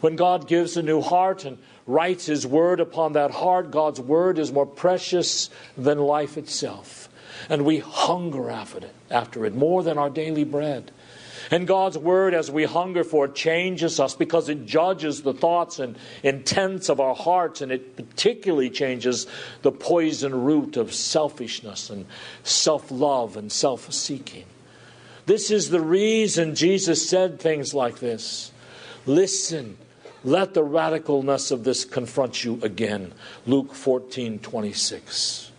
When 0.00 0.16
God 0.16 0.48
gives 0.48 0.76
a 0.76 0.82
new 0.82 1.02
heart 1.02 1.44
and 1.44 1.56
writes 1.86 2.26
His 2.26 2.44
word 2.44 2.80
upon 2.80 3.12
that 3.12 3.30
heart, 3.30 3.70
God's 3.70 4.00
word 4.00 4.40
is 4.40 4.50
more 4.50 4.66
precious 4.66 5.48
than 5.78 5.98
life 5.98 6.36
itself. 6.36 7.08
And 7.48 7.64
we 7.64 7.78
hunger 7.78 8.50
after 8.50 8.78
it, 8.78 8.94
after 9.08 9.46
it 9.46 9.54
more 9.54 9.84
than 9.84 9.98
our 9.98 10.10
daily 10.10 10.42
bread. 10.42 10.90
And 11.54 11.68
God's 11.68 11.96
word, 11.96 12.34
as 12.34 12.50
we 12.50 12.64
hunger 12.64 13.04
for 13.04 13.26
it, 13.26 13.36
changes 13.36 14.00
us 14.00 14.16
because 14.16 14.48
it 14.48 14.66
judges 14.66 15.22
the 15.22 15.32
thoughts 15.32 15.78
and 15.78 15.96
intents 16.24 16.88
of 16.88 16.98
our 16.98 17.14
hearts, 17.14 17.60
and 17.60 17.70
it 17.70 17.94
particularly 17.94 18.70
changes 18.70 19.28
the 19.62 19.70
poison 19.70 20.42
root 20.42 20.76
of 20.76 20.92
selfishness 20.92 21.90
and 21.90 22.06
self 22.42 22.90
love 22.90 23.36
and 23.36 23.52
self 23.52 23.92
seeking. 23.92 24.46
This 25.26 25.52
is 25.52 25.70
the 25.70 25.80
reason 25.80 26.56
Jesus 26.56 27.08
said 27.08 27.38
things 27.38 27.72
like 27.72 28.00
this 28.00 28.50
Listen, 29.06 29.78
let 30.24 30.54
the 30.54 30.64
radicalness 30.64 31.52
of 31.52 31.62
this 31.62 31.84
confront 31.84 32.42
you 32.42 32.58
again. 32.64 33.12
Luke 33.46 33.74
14 33.74 34.40
26. 34.40 35.52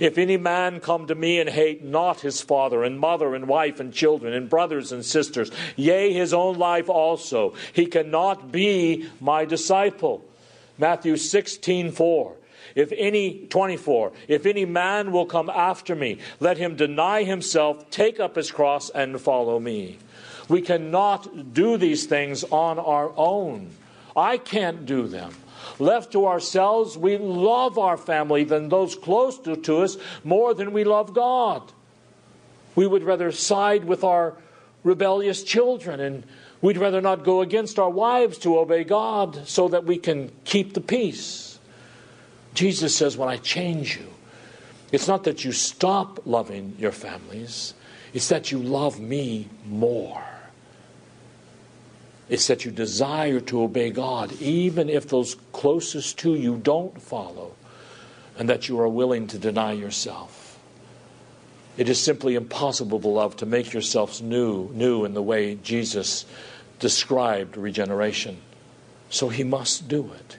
If 0.00 0.18
any 0.18 0.36
man 0.36 0.80
come 0.80 1.06
to 1.06 1.14
me 1.14 1.40
and 1.40 1.48
hate 1.48 1.84
not 1.84 2.20
his 2.20 2.40
father 2.40 2.84
and 2.84 2.98
mother 2.98 3.34
and 3.34 3.48
wife 3.48 3.80
and 3.80 3.92
children 3.92 4.32
and 4.32 4.48
brothers 4.48 4.92
and 4.92 5.04
sisters, 5.04 5.50
yea, 5.76 6.12
his 6.12 6.32
own 6.34 6.58
life 6.58 6.88
also, 6.88 7.54
he 7.72 7.86
cannot 7.86 8.52
be 8.52 9.08
my 9.20 9.44
disciple. 9.44 10.24
Matthew 10.78 11.16
16 11.16 11.92
4. 11.92 12.36
If 12.74 12.92
any, 12.92 13.46
24, 13.48 14.12
if 14.28 14.44
any 14.44 14.66
man 14.66 15.10
will 15.10 15.24
come 15.24 15.48
after 15.48 15.94
me, 15.94 16.18
let 16.40 16.58
him 16.58 16.76
deny 16.76 17.22
himself, 17.22 17.88
take 17.90 18.20
up 18.20 18.36
his 18.36 18.50
cross, 18.50 18.90
and 18.90 19.18
follow 19.18 19.58
me. 19.58 19.98
We 20.48 20.60
cannot 20.60 21.54
do 21.54 21.78
these 21.78 22.04
things 22.04 22.44
on 22.44 22.78
our 22.78 23.12
own. 23.16 23.70
I 24.14 24.36
can't 24.36 24.84
do 24.84 25.08
them. 25.08 25.34
Left 25.78 26.12
to 26.12 26.26
ourselves, 26.26 26.96
we 26.96 27.16
love 27.16 27.78
our 27.78 27.96
family 27.96 28.44
than 28.44 28.68
those 28.68 28.94
close 28.94 29.38
to, 29.40 29.56
to 29.56 29.78
us 29.78 29.96
more 30.24 30.54
than 30.54 30.72
we 30.72 30.84
love 30.84 31.14
God. 31.14 31.72
We 32.74 32.86
would 32.86 33.02
rather 33.02 33.32
side 33.32 33.84
with 33.84 34.04
our 34.04 34.34
rebellious 34.84 35.42
children 35.42 36.00
and 36.00 36.24
we'd 36.60 36.78
rather 36.78 37.00
not 37.00 37.24
go 37.24 37.40
against 37.40 37.78
our 37.78 37.90
wives 37.90 38.38
to 38.38 38.58
obey 38.58 38.84
God 38.84 39.48
so 39.48 39.68
that 39.68 39.84
we 39.84 39.98
can 39.98 40.30
keep 40.44 40.74
the 40.74 40.80
peace. 40.80 41.58
Jesus 42.54 42.96
says, 42.96 43.16
When 43.16 43.28
I 43.28 43.36
change 43.36 43.96
you, 43.96 44.08
it's 44.92 45.08
not 45.08 45.24
that 45.24 45.44
you 45.44 45.52
stop 45.52 46.20
loving 46.24 46.76
your 46.78 46.92
families, 46.92 47.74
it's 48.14 48.28
that 48.28 48.50
you 48.50 48.58
love 48.58 49.00
me 49.00 49.48
more. 49.66 50.22
It's 52.28 52.48
that 52.48 52.64
you 52.64 52.70
desire 52.70 53.40
to 53.40 53.62
obey 53.62 53.90
God, 53.90 54.32
even 54.40 54.88
if 54.88 55.08
those 55.08 55.36
closest 55.52 56.18
to 56.18 56.34
you 56.34 56.56
don't 56.56 57.00
follow, 57.00 57.54
and 58.38 58.48
that 58.48 58.68
you 58.68 58.80
are 58.80 58.88
willing 58.88 59.28
to 59.28 59.38
deny 59.38 59.72
yourself. 59.72 60.58
It 61.76 61.88
is 61.88 62.00
simply 62.00 62.34
impossible, 62.34 62.98
beloved, 62.98 63.38
to 63.38 63.46
make 63.46 63.72
yourselves 63.72 64.22
new, 64.22 64.70
new 64.72 65.04
in 65.04 65.14
the 65.14 65.22
way 65.22 65.56
Jesus 65.56 66.24
described 66.78 67.56
regeneration. 67.56 68.38
So 69.10 69.28
he 69.28 69.44
must 69.44 69.86
do 69.86 70.10
it. 70.12 70.38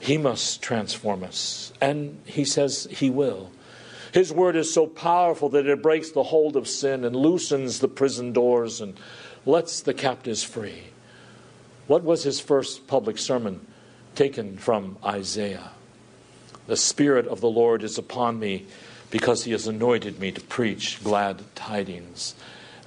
He 0.00 0.18
must 0.18 0.62
transform 0.62 1.22
us. 1.22 1.72
And 1.80 2.20
he 2.26 2.44
says 2.44 2.86
he 2.90 3.08
will. 3.08 3.50
His 4.12 4.32
word 4.32 4.56
is 4.56 4.72
so 4.72 4.86
powerful 4.86 5.48
that 5.50 5.66
it 5.66 5.82
breaks 5.82 6.10
the 6.10 6.24
hold 6.24 6.56
of 6.56 6.68
sin 6.68 7.04
and 7.04 7.16
loosens 7.16 7.80
the 7.80 7.88
prison 7.88 8.32
doors 8.32 8.80
and 8.80 8.98
lets 9.46 9.80
the 9.80 9.94
captives 9.94 10.42
free. 10.42 10.84
What 11.86 12.02
was 12.02 12.22
his 12.22 12.40
first 12.40 12.86
public 12.86 13.18
sermon 13.18 13.66
taken 14.14 14.56
from 14.56 14.96
Isaiah? 15.04 15.70
The 16.66 16.76
Spirit 16.76 17.26
of 17.26 17.40
the 17.40 17.50
Lord 17.50 17.82
is 17.82 17.98
upon 17.98 18.38
me 18.38 18.66
because 19.10 19.44
he 19.44 19.52
has 19.52 19.66
anointed 19.66 20.18
me 20.18 20.32
to 20.32 20.40
preach 20.40 21.02
glad 21.04 21.42
tidings. 21.54 22.34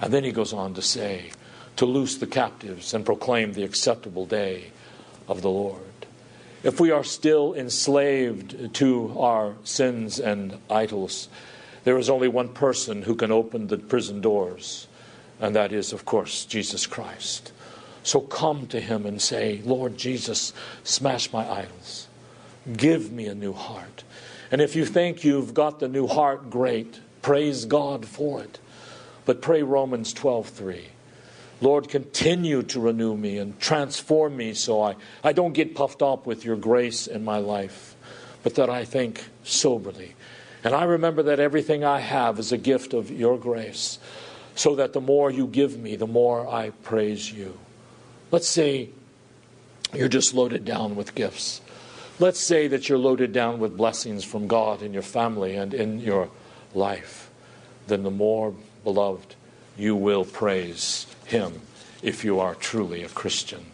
And 0.00 0.12
then 0.12 0.24
he 0.24 0.32
goes 0.32 0.52
on 0.52 0.74
to 0.74 0.82
say, 0.82 1.30
to 1.76 1.86
loose 1.86 2.16
the 2.16 2.26
captives 2.26 2.92
and 2.92 3.06
proclaim 3.06 3.52
the 3.52 3.62
acceptable 3.62 4.26
day 4.26 4.72
of 5.28 5.42
the 5.42 5.50
Lord. 5.50 5.80
If 6.64 6.80
we 6.80 6.90
are 6.90 7.04
still 7.04 7.54
enslaved 7.54 8.74
to 8.74 9.16
our 9.16 9.54
sins 9.62 10.18
and 10.18 10.58
idols, 10.68 11.28
there 11.84 11.98
is 11.98 12.10
only 12.10 12.26
one 12.26 12.48
person 12.48 13.02
who 13.02 13.14
can 13.14 13.30
open 13.30 13.68
the 13.68 13.78
prison 13.78 14.20
doors, 14.20 14.88
and 15.40 15.54
that 15.54 15.72
is, 15.72 15.92
of 15.92 16.04
course, 16.04 16.44
Jesus 16.44 16.84
Christ. 16.84 17.52
So 18.08 18.22
come 18.22 18.66
to 18.68 18.80
him 18.80 19.04
and 19.04 19.20
say, 19.20 19.60
Lord 19.66 19.98
Jesus, 19.98 20.54
smash 20.82 21.30
my 21.30 21.46
idols. 21.46 22.08
Give 22.74 23.12
me 23.12 23.26
a 23.26 23.34
new 23.34 23.52
heart. 23.52 24.02
And 24.50 24.62
if 24.62 24.74
you 24.74 24.86
think 24.86 25.24
you've 25.24 25.52
got 25.52 25.78
the 25.78 25.88
new 25.88 26.06
heart, 26.06 26.48
great. 26.48 27.00
Praise 27.20 27.66
God 27.66 28.06
for 28.06 28.42
it. 28.42 28.60
But 29.26 29.42
pray 29.42 29.62
Romans 29.62 30.14
12:3. 30.14 30.84
Lord, 31.60 31.90
continue 31.90 32.62
to 32.62 32.80
renew 32.80 33.14
me 33.14 33.36
and 33.36 33.60
transform 33.60 34.38
me 34.38 34.54
so 34.54 34.80
I, 34.80 34.96
I 35.22 35.34
don't 35.34 35.52
get 35.52 35.74
puffed 35.74 36.00
up 36.00 36.24
with 36.24 36.46
your 36.46 36.56
grace 36.56 37.08
in 37.08 37.26
my 37.26 37.36
life, 37.36 37.94
but 38.42 38.54
that 38.54 38.70
I 38.70 38.86
think 38.86 39.26
soberly. 39.44 40.14
And 40.64 40.74
I 40.74 40.84
remember 40.84 41.22
that 41.24 41.40
everything 41.40 41.84
I 41.84 42.00
have 42.00 42.38
is 42.38 42.52
a 42.52 42.56
gift 42.56 42.94
of 42.94 43.10
your 43.10 43.36
grace, 43.36 43.98
so 44.54 44.74
that 44.76 44.94
the 44.94 45.02
more 45.02 45.30
you 45.30 45.46
give 45.46 45.78
me, 45.78 45.94
the 45.94 46.06
more 46.06 46.48
I 46.48 46.70
praise 46.70 47.30
you. 47.30 47.58
Let's 48.30 48.48
say 48.48 48.90
you're 49.94 50.08
just 50.08 50.34
loaded 50.34 50.64
down 50.64 50.96
with 50.96 51.14
gifts. 51.14 51.60
Let's 52.18 52.40
say 52.40 52.68
that 52.68 52.88
you're 52.88 52.98
loaded 52.98 53.32
down 53.32 53.58
with 53.58 53.76
blessings 53.76 54.24
from 54.24 54.48
God 54.48 54.82
in 54.82 54.92
your 54.92 55.02
family 55.02 55.56
and 55.56 55.72
in 55.72 56.00
your 56.00 56.28
life. 56.74 57.30
Then 57.86 58.02
the 58.02 58.10
more, 58.10 58.54
beloved, 58.84 59.34
you 59.78 59.96
will 59.96 60.24
praise 60.24 61.06
Him 61.24 61.60
if 62.02 62.24
you 62.24 62.40
are 62.40 62.54
truly 62.54 63.02
a 63.02 63.08
Christian. 63.08 63.64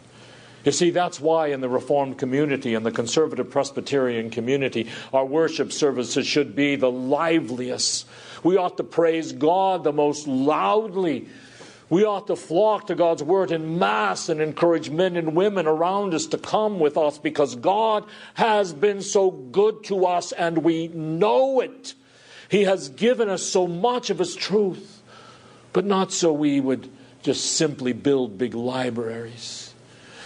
You 0.63 0.71
see, 0.71 0.89
that's 0.89 1.19
why 1.19 1.47
in 1.47 1.61
the 1.61 1.69
Reformed 1.69 2.17
community 2.17 2.73
and 2.73 2.85
the 2.85 2.91
conservative 2.91 3.51
Presbyterian 3.51 4.31
community, 4.31 4.89
our 5.13 5.25
worship 5.25 5.71
services 5.71 6.25
should 6.25 6.55
be 6.55 6.75
the 6.75 6.89
liveliest. 6.89 8.07
We 8.43 8.57
ought 8.57 8.77
to 8.77 8.83
praise 8.83 9.31
God 9.31 9.83
the 9.83 9.93
most 9.93 10.27
loudly 10.27 11.27
we 11.89 12.03
ought 12.03 12.27
to 12.27 12.35
flock 12.35 12.87
to 12.87 12.95
God's 12.95 13.21
word 13.21 13.51
in 13.51 13.77
mass 13.77 14.29
and 14.29 14.41
encourage 14.41 14.89
men 14.89 15.15
and 15.15 15.35
women 15.35 15.67
around 15.67 16.13
us 16.13 16.25
to 16.27 16.37
come 16.37 16.79
with 16.79 16.97
us 16.97 17.17
because 17.19 17.55
God 17.55 18.05
has 18.33 18.73
been 18.73 19.01
so 19.01 19.29
good 19.29 19.83
to 19.85 20.05
us 20.05 20.31
and 20.31 20.59
we 20.59 20.87
know 20.87 21.59
it. 21.61 21.93
He 22.49 22.63
has 22.63 22.89
given 22.89 23.29
us 23.29 23.43
so 23.43 23.67
much 23.67 24.09
of 24.09 24.19
His 24.19 24.35
truth, 24.35 25.01
but 25.73 25.85
not 25.85 26.11
so 26.11 26.33
we 26.33 26.59
would 26.59 26.89
just 27.21 27.53
simply 27.53 27.93
build 27.93 28.37
big 28.37 28.53
libraries. 28.53 29.73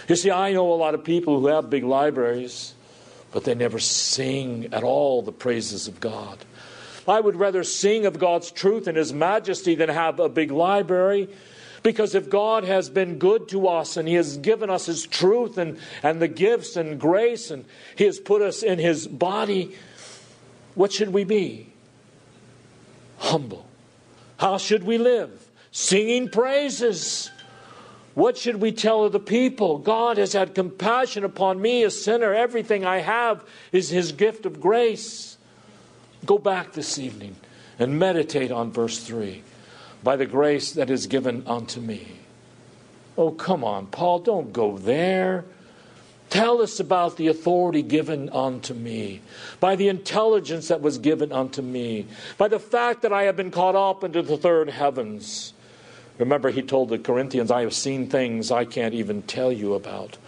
You 0.08 0.16
see, 0.16 0.30
I 0.30 0.52
know 0.52 0.72
a 0.72 0.74
lot 0.74 0.94
of 0.94 1.04
people 1.04 1.40
who 1.40 1.46
have 1.48 1.70
big 1.70 1.84
libraries, 1.84 2.74
but 3.32 3.44
they 3.44 3.54
never 3.54 3.78
sing 3.78 4.68
at 4.72 4.82
all 4.82 5.22
the 5.22 5.32
praises 5.32 5.88
of 5.88 6.00
God. 6.00 6.38
I 7.08 7.20
would 7.20 7.36
rather 7.36 7.64
sing 7.64 8.06
of 8.06 8.18
God's 8.18 8.50
truth 8.50 8.86
and 8.86 8.96
His 8.96 9.12
majesty 9.12 9.74
than 9.74 9.88
have 9.88 10.20
a 10.20 10.28
big 10.28 10.50
library 10.50 11.28
because 11.82 12.14
if 12.14 12.28
God 12.28 12.64
has 12.64 12.90
been 12.90 13.18
good 13.18 13.48
to 13.48 13.68
us 13.68 13.96
and 13.96 14.06
He 14.06 14.14
has 14.14 14.36
given 14.36 14.68
us 14.68 14.86
His 14.86 15.06
truth 15.06 15.56
and, 15.56 15.78
and 16.02 16.20
the 16.20 16.28
gifts 16.28 16.76
and 16.76 17.00
grace 17.00 17.50
and 17.50 17.64
He 17.96 18.04
has 18.04 18.18
put 18.18 18.42
us 18.42 18.62
in 18.62 18.78
His 18.78 19.06
body, 19.06 19.74
what 20.74 20.92
should 20.92 21.12
we 21.12 21.24
be? 21.24 21.72
Humble. 23.18 23.66
How 24.38 24.58
should 24.58 24.84
we 24.84 24.98
live? 24.98 25.50
Singing 25.72 26.28
praises. 26.28 27.30
What 28.14 28.36
should 28.36 28.56
we 28.56 28.72
tell 28.72 29.04
of 29.04 29.12
the 29.12 29.20
people? 29.20 29.78
God 29.78 30.18
has 30.18 30.32
had 30.32 30.54
compassion 30.54 31.24
upon 31.24 31.62
me, 31.62 31.84
a 31.84 31.90
sinner. 31.90 32.34
Everything 32.34 32.84
I 32.84 32.98
have 32.98 33.44
is 33.72 33.88
His 33.88 34.12
gift 34.12 34.44
of 34.44 34.60
grace. 34.60 35.38
Go 36.26 36.38
back 36.38 36.72
this 36.72 36.98
evening 36.98 37.36
and 37.78 37.98
meditate 37.98 38.50
on 38.50 38.72
verse 38.72 38.98
3 38.98 39.42
by 40.02 40.16
the 40.16 40.26
grace 40.26 40.72
that 40.72 40.90
is 40.90 41.06
given 41.06 41.42
unto 41.46 41.80
me. 41.80 42.06
Oh, 43.16 43.30
come 43.30 43.64
on, 43.64 43.86
Paul, 43.86 44.20
don't 44.20 44.52
go 44.52 44.78
there. 44.78 45.44
Tell 46.30 46.62
us 46.62 46.78
about 46.78 47.16
the 47.16 47.26
authority 47.26 47.82
given 47.82 48.28
unto 48.28 48.72
me, 48.72 49.20
by 49.58 49.74
the 49.74 49.88
intelligence 49.88 50.68
that 50.68 50.80
was 50.80 50.98
given 50.98 51.32
unto 51.32 51.60
me, 51.60 52.06
by 52.38 52.46
the 52.46 52.60
fact 52.60 53.02
that 53.02 53.12
I 53.12 53.24
have 53.24 53.36
been 53.36 53.50
caught 53.50 53.74
up 53.74 54.04
into 54.04 54.22
the 54.22 54.36
third 54.36 54.70
heavens. 54.70 55.52
Remember, 56.18 56.50
he 56.50 56.62
told 56.62 56.88
the 56.88 56.98
Corinthians, 56.98 57.50
I 57.50 57.62
have 57.62 57.74
seen 57.74 58.08
things 58.08 58.52
I 58.52 58.64
can't 58.64 58.94
even 58.94 59.22
tell 59.22 59.50
you 59.50 59.74
about. 59.74 60.18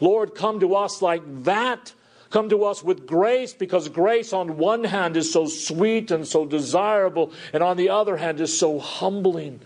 Lord, 0.00 0.34
come 0.34 0.60
to 0.60 0.74
us 0.76 1.02
like 1.02 1.22
that. 1.44 1.92
Come 2.30 2.48
to 2.50 2.64
us 2.64 2.82
with 2.82 3.06
grace 3.06 3.52
because 3.52 3.88
grace, 3.88 4.32
on 4.32 4.56
one 4.56 4.84
hand, 4.84 5.16
is 5.16 5.32
so 5.32 5.46
sweet 5.46 6.12
and 6.12 6.26
so 6.26 6.46
desirable, 6.46 7.32
and 7.52 7.62
on 7.62 7.76
the 7.76 7.90
other 7.90 8.16
hand, 8.16 8.40
is 8.40 8.56
so 8.56 8.78
humbling 8.78 9.60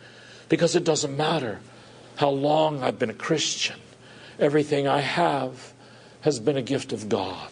because 0.48 0.74
it 0.74 0.82
doesn't 0.82 1.14
matter 1.14 1.60
how 2.16 2.30
long 2.30 2.82
I've 2.82 2.98
been 2.98 3.10
a 3.10 3.14
Christian. 3.14 3.76
Everything 4.38 4.88
I 4.88 5.00
have 5.00 5.74
has 6.22 6.40
been 6.40 6.56
a 6.56 6.62
gift 6.62 6.92
of 6.92 7.08
God. 7.08 7.50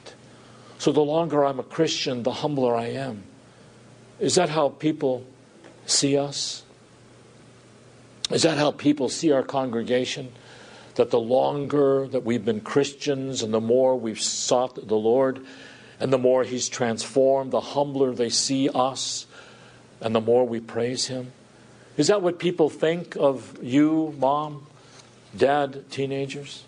So 0.79 0.93
the 0.93 1.03
longer 1.03 1.45
I'm 1.45 1.61
a 1.61 1.65
Christian, 1.65 2.23
the 2.23 2.33
humbler 2.33 2.75
I 2.75 2.87
am. 2.87 3.25
Is 4.19 4.37
that 4.37 4.49
how 4.49 4.71
people 4.71 5.25
see 5.85 6.17
us? 6.17 6.63
Is 8.31 8.43
that 8.43 8.57
how 8.57 8.71
people 8.71 9.09
see 9.11 9.31
our 9.31 9.43
congregation? 9.43 10.33
That 10.97 11.11
the 11.11 11.21
longer 11.21 12.07
that 12.09 12.25
we've 12.25 12.45
been 12.45 12.61
Christians 12.61 13.43
and 13.43 13.53
the 13.53 13.61
more 13.61 13.97
we've 13.97 14.21
sought 14.21 14.89
the 14.89 14.95
Lord 14.95 15.45
and 15.99 16.13
the 16.13 16.19
more 16.19 16.45
He's 16.45 16.69
transformed, 16.69 17.51
the 17.51 17.61
humbler 17.61 18.15
they 18.15 18.29
see 18.29 18.69
us 18.69 19.27
and 20.01 20.15
the 20.15 20.21
more 20.21 20.47
we 20.47 20.61
praise 20.61 21.07
Him? 21.07 21.33
Is 21.97 22.09
that 22.09 22.23
what 22.23 22.39
people 22.39 22.69
think 22.69 23.17
of 23.17 23.59
you, 23.63 24.15
mom, 24.19 24.67
dad, 25.37 25.91
teenagers? 25.91 26.65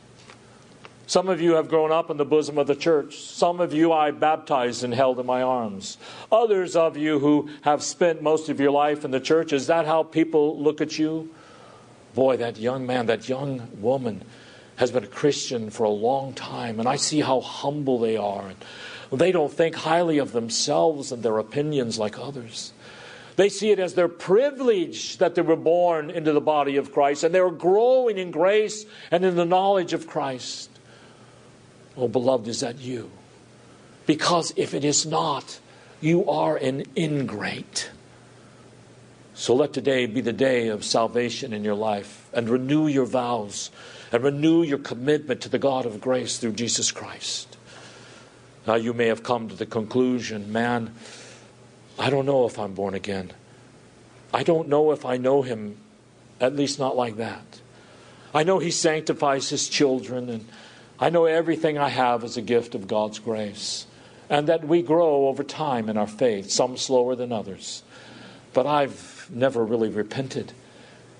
Some 1.06 1.28
of 1.28 1.40
you 1.40 1.54
have 1.54 1.68
grown 1.68 1.92
up 1.92 2.08
in 2.10 2.16
the 2.16 2.24
bosom 2.24 2.56
of 2.56 2.66
the 2.66 2.74
church. 2.74 3.18
Some 3.18 3.60
of 3.60 3.74
you 3.74 3.92
I 3.92 4.10
baptized 4.10 4.84
and 4.84 4.94
held 4.94 5.20
in 5.20 5.26
my 5.26 5.42
arms. 5.42 5.98
Others 6.32 6.76
of 6.76 6.96
you 6.96 7.18
who 7.18 7.50
have 7.60 7.82
spent 7.82 8.22
most 8.22 8.48
of 8.48 8.58
your 8.58 8.70
life 8.70 9.04
in 9.04 9.10
the 9.10 9.20
church, 9.20 9.52
is 9.52 9.66
that 9.66 9.84
how 9.84 10.02
people 10.02 10.58
look 10.62 10.80
at 10.80 10.98
you? 10.98 11.28
Boy, 12.14 12.37
that 12.37 12.59
young 12.59 12.87
man, 12.87 13.07
that 13.07 13.29
young 13.29 13.68
woman 13.81 14.22
has 14.77 14.90
been 14.90 15.05
a 15.05 15.09
Christian 15.09 15.70
for 15.70 15.85
a 15.85 15.90
long 15.90 16.33
time, 16.33 16.81
and 16.81 16.88
I 16.88 16.96
see 16.96 17.20
how 17.20 17.40
humble 17.40 17.98
they 17.98 18.16
are. 18.16 18.48
And 19.11 19.20
they 19.20 19.33
don't 19.33 19.53
think 19.53 19.74
highly 19.74 20.18
of 20.18 20.33
themselves 20.33 21.12
and 21.12 21.22
their 21.22 21.38
opinions 21.38 21.98
like 21.98 22.18
others. 22.18 22.72
They 23.37 23.48
see 23.48 23.70
it 23.70 23.79
as 23.79 23.94
their 23.94 24.09
privilege 24.09 25.18
that 25.18 25.35
they 25.35 25.42
were 25.42 25.57
born 25.57 26.11
into 26.11 26.33
the 26.33 26.40
body 26.40 26.77
of 26.77 26.92
Christ 26.92 27.24
and 27.24 27.35
they 27.35 27.40
are 27.40 27.50
growing 27.50 28.16
in 28.16 28.31
grace 28.31 28.87
and 29.11 29.24
in 29.24 29.35
the 29.35 29.44
knowledge 29.44 29.92
of 29.92 30.07
Christ. 30.07 30.70
Oh, 31.96 32.09
beloved, 32.09 32.46
is 32.46 32.61
that 32.61 32.79
you? 32.79 33.11
Because 34.07 34.53
if 34.57 34.74
it 34.74 34.85
is 34.85 35.05
not, 35.05 35.59
you 36.00 36.29
are 36.29 36.57
an 36.57 36.85
ingrate. 36.96 37.90
So 39.34 39.54
let 39.54 39.72
today 39.72 40.06
be 40.06 40.20
the 40.20 40.32
day 40.32 40.68
of 40.68 40.84
salvation 40.84 41.52
in 41.52 41.64
your 41.64 41.74
life 41.74 42.28
and 42.32 42.48
renew 42.48 42.86
your 42.86 43.04
vows 43.04 43.70
and 44.12 44.22
renew 44.22 44.62
your 44.62 44.78
commitment 44.78 45.40
to 45.40 45.48
the 45.48 45.58
God 45.58 45.86
of 45.86 46.00
grace 46.00 46.38
through 46.38 46.52
Jesus 46.52 46.92
Christ. 46.92 47.56
Now, 48.64 48.76
you 48.76 48.94
may 48.94 49.08
have 49.08 49.24
come 49.24 49.48
to 49.48 49.56
the 49.56 49.66
conclusion, 49.66 50.52
man, 50.52 50.94
I 51.98 52.10
don't 52.10 52.26
know 52.26 52.46
if 52.46 52.58
I'm 52.58 52.74
born 52.74 52.94
again. 52.94 53.32
I 54.32 54.44
don't 54.44 54.68
know 54.68 54.92
if 54.92 55.04
I 55.04 55.16
know 55.16 55.42
him, 55.42 55.78
at 56.40 56.54
least 56.54 56.78
not 56.78 56.96
like 56.96 57.16
that. 57.16 57.60
I 58.32 58.44
know 58.44 58.60
he 58.60 58.70
sanctifies 58.70 59.48
his 59.48 59.68
children 59.68 60.30
and 60.30 60.48
I 60.98 61.10
know 61.10 61.24
everything 61.24 61.76
I 61.76 61.88
have 61.88 62.22
is 62.22 62.36
a 62.36 62.42
gift 62.42 62.74
of 62.74 62.86
God's 62.86 63.18
grace, 63.18 63.86
and 64.30 64.46
that 64.46 64.66
we 64.66 64.80
grow 64.80 65.26
over 65.26 65.42
time 65.42 65.88
in 65.88 65.96
our 65.96 66.06
faith, 66.06 66.50
some 66.50 66.76
slower 66.76 67.16
than 67.16 67.32
others. 67.32 67.82
But 68.52 68.66
I've 68.66 69.13
never 69.30 69.64
really 69.64 69.88
repented, 69.88 70.52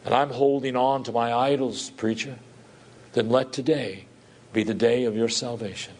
and 0.05 0.15
I'm 0.15 0.31
holding 0.31 0.77
on 0.77 1.05
to 1.05 1.13
my 1.13 1.33
idols, 1.33 1.91
preacher. 1.91 2.39
Then 3.13 3.31
let 3.31 3.53
today 3.53 4.07
be 4.53 4.63
the 4.65 4.75
day 4.75 5.05
of 5.05 5.17
your 5.17 5.29
salvation. 5.29 5.95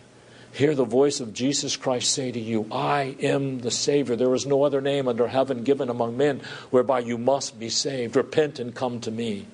Hear 0.53 0.75
the 0.75 0.85
voice 0.85 1.19
of 1.21 1.35
Jesus 1.35 1.77
Christ 1.77 2.13
say 2.13 2.31
to 2.31 2.39
you, 2.39 2.67
I 2.71 3.17
am 3.21 3.61
the 3.61 3.71
Savior. 3.71 4.15
There 4.15 4.35
is 4.35 4.47
no 4.47 4.63
other 4.63 4.81
name 4.81 5.09
under 5.09 5.27
heaven 5.27 5.65
given 5.65 5.89
among 5.89 6.17
men 6.17 6.41
whereby 6.71 7.01
you 7.01 7.19
must 7.19 7.59
be 7.59 7.69
saved. 7.69 8.15
Repent 8.15 8.61
and 8.61 8.75
come 8.75 9.01
to 9.01 9.11
me, 9.11 9.47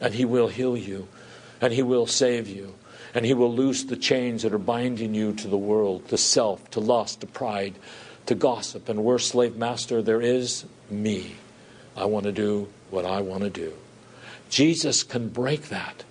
and 0.00 0.14
He 0.14 0.24
will 0.24 0.48
heal 0.48 0.76
you, 0.76 1.08
and 1.60 1.72
He 1.72 1.82
will 1.82 2.06
save 2.06 2.48
you 2.48 2.74
and 3.14 3.26
He 3.26 3.34
will 3.34 3.52
loose 3.52 3.84
the 3.84 3.96
chains 3.96 4.42
that 4.42 4.54
are 4.54 4.58
binding 4.58 5.14
you 5.14 5.32
to 5.34 5.48
the 5.48 5.58
world, 5.58 6.08
to 6.08 6.16
self, 6.16 6.70
to 6.70 6.80
lust, 6.80 7.20
to 7.20 7.26
pride, 7.26 7.74
to 8.26 8.34
gossip. 8.34 8.88
And 8.88 9.04
worse, 9.04 9.26
slave 9.26 9.56
master, 9.56 10.02
there 10.02 10.20
is 10.20 10.64
me. 10.90 11.34
I 11.96 12.04
want 12.06 12.24
to 12.24 12.32
do 12.32 12.68
what 12.90 13.04
I 13.04 13.20
want 13.20 13.42
to 13.42 13.50
do. 13.50 13.72
Jesus 14.48 15.02
can 15.02 15.28
break 15.28 15.68
that 15.68 16.04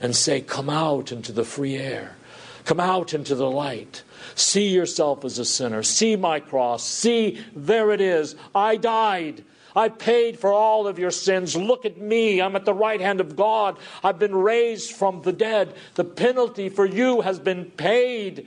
and 0.00 0.16
say, 0.16 0.40
Come 0.40 0.70
out 0.70 1.12
into 1.12 1.32
the 1.32 1.44
free 1.44 1.76
air. 1.76 2.16
Come 2.64 2.80
out 2.80 3.12
into 3.12 3.34
the 3.34 3.50
light. 3.50 4.02
See 4.34 4.68
yourself 4.68 5.24
as 5.24 5.38
a 5.38 5.44
sinner. 5.44 5.82
See 5.82 6.16
my 6.16 6.40
cross. 6.40 6.84
See, 6.84 7.44
there 7.54 7.90
it 7.90 8.00
is. 8.00 8.36
I 8.54 8.76
died. 8.76 9.44
I 9.74 9.88
paid 9.88 10.38
for 10.38 10.52
all 10.52 10.86
of 10.86 10.98
your 10.98 11.10
sins. 11.10 11.56
Look 11.56 11.84
at 11.84 11.98
me. 11.98 12.40
I'm 12.40 12.56
at 12.56 12.64
the 12.64 12.74
right 12.74 13.00
hand 13.00 13.20
of 13.20 13.36
God. 13.36 13.78
I've 14.04 14.18
been 14.18 14.36
raised 14.36 14.92
from 14.92 15.22
the 15.22 15.32
dead. 15.32 15.74
The 15.94 16.04
penalty 16.04 16.68
for 16.68 16.84
you 16.84 17.22
has 17.22 17.38
been 17.38 17.66
paid. 17.66 18.46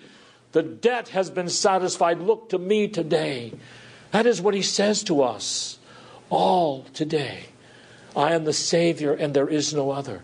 The 0.52 0.64
debt 0.64 1.10
has 1.10 1.30
been 1.30 1.50
satisfied. 1.50 2.20
Look 2.20 2.50
to 2.50 2.60
me 2.60 2.88
today. 2.88 3.54
That 4.12 4.26
is 4.26 4.42
what 4.42 4.54
he 4.54 4.62
says 4.62 5.04
to 5.04 5.24
us 5.24 5.80
all 6.30 6.84
today. 6.94 7.46
I 8.16 8.34
am 8.34 8.46
the 8.46 8.54
Savior 8.54 9.14
and 9.14 9.34
there 9.34 9.48
is 9.48 9.74
no 9.74 9.92
other. 9.92 10.24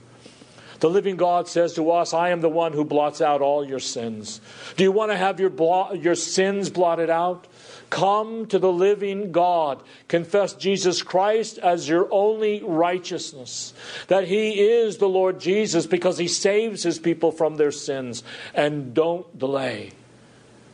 The 0.82 0.90
living 0.90 1.16
God 1.16 1.48
says 1.48 1.74
to 1.76 1.92
us, 1.92 2.12
I 2.12 2.30
am 2.30 2.42
the 2.42 2.50
one 2.50 2.74
who 2.74 2.84
blots 2.84 3.22
out 3.22 3.42
all 3.42 3.64
your 3.64 3.80
sins. 3.80 4.42
Do 4.78 4.84
you 4.84 4.92
want 4.92 5.12
to 5.12 5.18
have 5.18 5.40
your, 5.40 5.52
your 5.94 6.16
sins 6.16 6.72
blotted 6.72 7.12
out? 7.12 7.46
Come 7.92 8.48
to 8.48 8.58
the 8.58 8.72
living 8.72 9.32
God. 9.32 9.84
Confess 10.08 10.54
Jesus 10.54 11.04
Christ 11.04 11.60
as 11.60 11.88
your 11.88 12.08
only 12.10 12.64
righteousness. 12.64 13.76
That 14.08 14.28
He 14.28 14.60
is 14.60 14.98
the 14.98 15.10
Lord 15.10 15.40
Jesus 15.40 15.86
because 15.86 16.18
He 16.18 16.28
saves 16.28 16.82
His 16.82 16.98
people 16.98 17.32
from 17.32 17.58
their 17.58 17.72
sins. 17.72 18.24
And 18.56 18.96
don't 18.96 19.38
delay. 19.38 19.92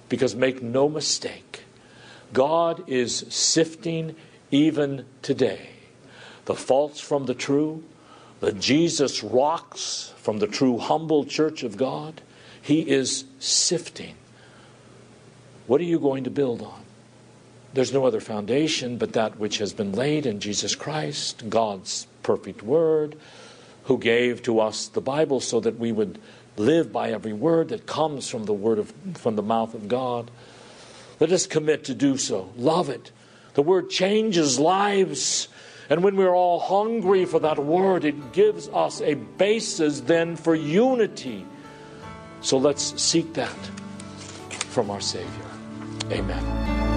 Because 0.07 0.35
make 0.35 0.63
no 0.63 0.87
mistake, 0.87 1.65
God 2.31 2.85
is 2.87 3.25
sifting 3.27 4.15
even 4.51 5.05
today 5.21 5.69
the 6.45 6.55
false 6.55 6.99
from 6.99 7.25
the 7.25 7.33
true, 7.33 7.83
the 8.39 8.53
Jesus 8.53 9.21
rocks 9.21 10.13
from 10.17 10.39
the 10.39 10.47
true 10.47 10.77
humble 10.77 11.25
church 11.25 11.63
of 11.63 11.75
God. 11.75 12.21
He 12.61 12.89
is 12.89 13.25
sifting. 13.39 14.15
What 15.67 15.81
are 15.81 15.85
you 15.85 15.99
going 15.99 16.23
to 16.23 16.29
build 16.29 16.61
on? 16.61 16.83
There's 17.73 17.91
no 17.91 18.05
other 18.05 18.21
foundation 18.21 18.97
but 18.97 19.13
that 19.13 19.37
which 19.37 19.57
has 19.57 19.73
been 19.73 19.91
laid 19.91 20.25
in 20.25 20.39
Jesus 20.39 20.73
Christ, 20.73 21.49
God's 21.49 22.07
perfect 22.23 22.63
word, 22.63 23.17
who 23.83 23.97
gave 23.97 24.41
to 24.43 24.59
us 24.59 24.87
the 24.87 25.01
Bible 25.01 25.41
so 25.41 25.59
that 25.59 25.77
we 25.77 25.91
would 25.91 26.19
live 26.55 26.91
by 26.91 27.11
every 27.11 27.33
word 27.33 27.69
that 27.69 27.85
comes 27.85 28.29
from 28.29 28.45
the 28.45 28.53
word 28.53 28.79
of 28.79 28.93
from 29.15 29.35
the 29.35 29.43
mouth 29.43 29.73
of 29.73 29.87
God. 29.87 30.31
Let 31.19 31.31
us 31.31 31.45
commit 31.45 31.83
to 31.85 31.93
do 31.93 32.17
so. 32.17 32.51
Love 32.55 32.89
it. 32.89 33.11
The 33.57 33.63
word 33.63 33.89
changes 33.89 34.59
lives. 34.59 35.47
And 35.89 36.03
when 36.03 36.15
we're 36.15 36.35
all 36.35 36.59
hungry 36.59 37.25
for 37.25 37.39
that 37.39 37.57
word, 37.57 38.05
it 38.05 38.31
gives 38.31 38.69
us 38.69 39.01
a 39.01 39.15
basis 39.15 40.01
then 40.01 40.35
for 40.35 40.53
unity. 40.53 41.43
So 42.41 42.59
let's 42.59 43.01
seek 43.01 43.33
that 43.33 43.57
from 44.69 44.91
our 44.91 45.01
Savior. 45.01 45.49
Amen. 46.11 46.96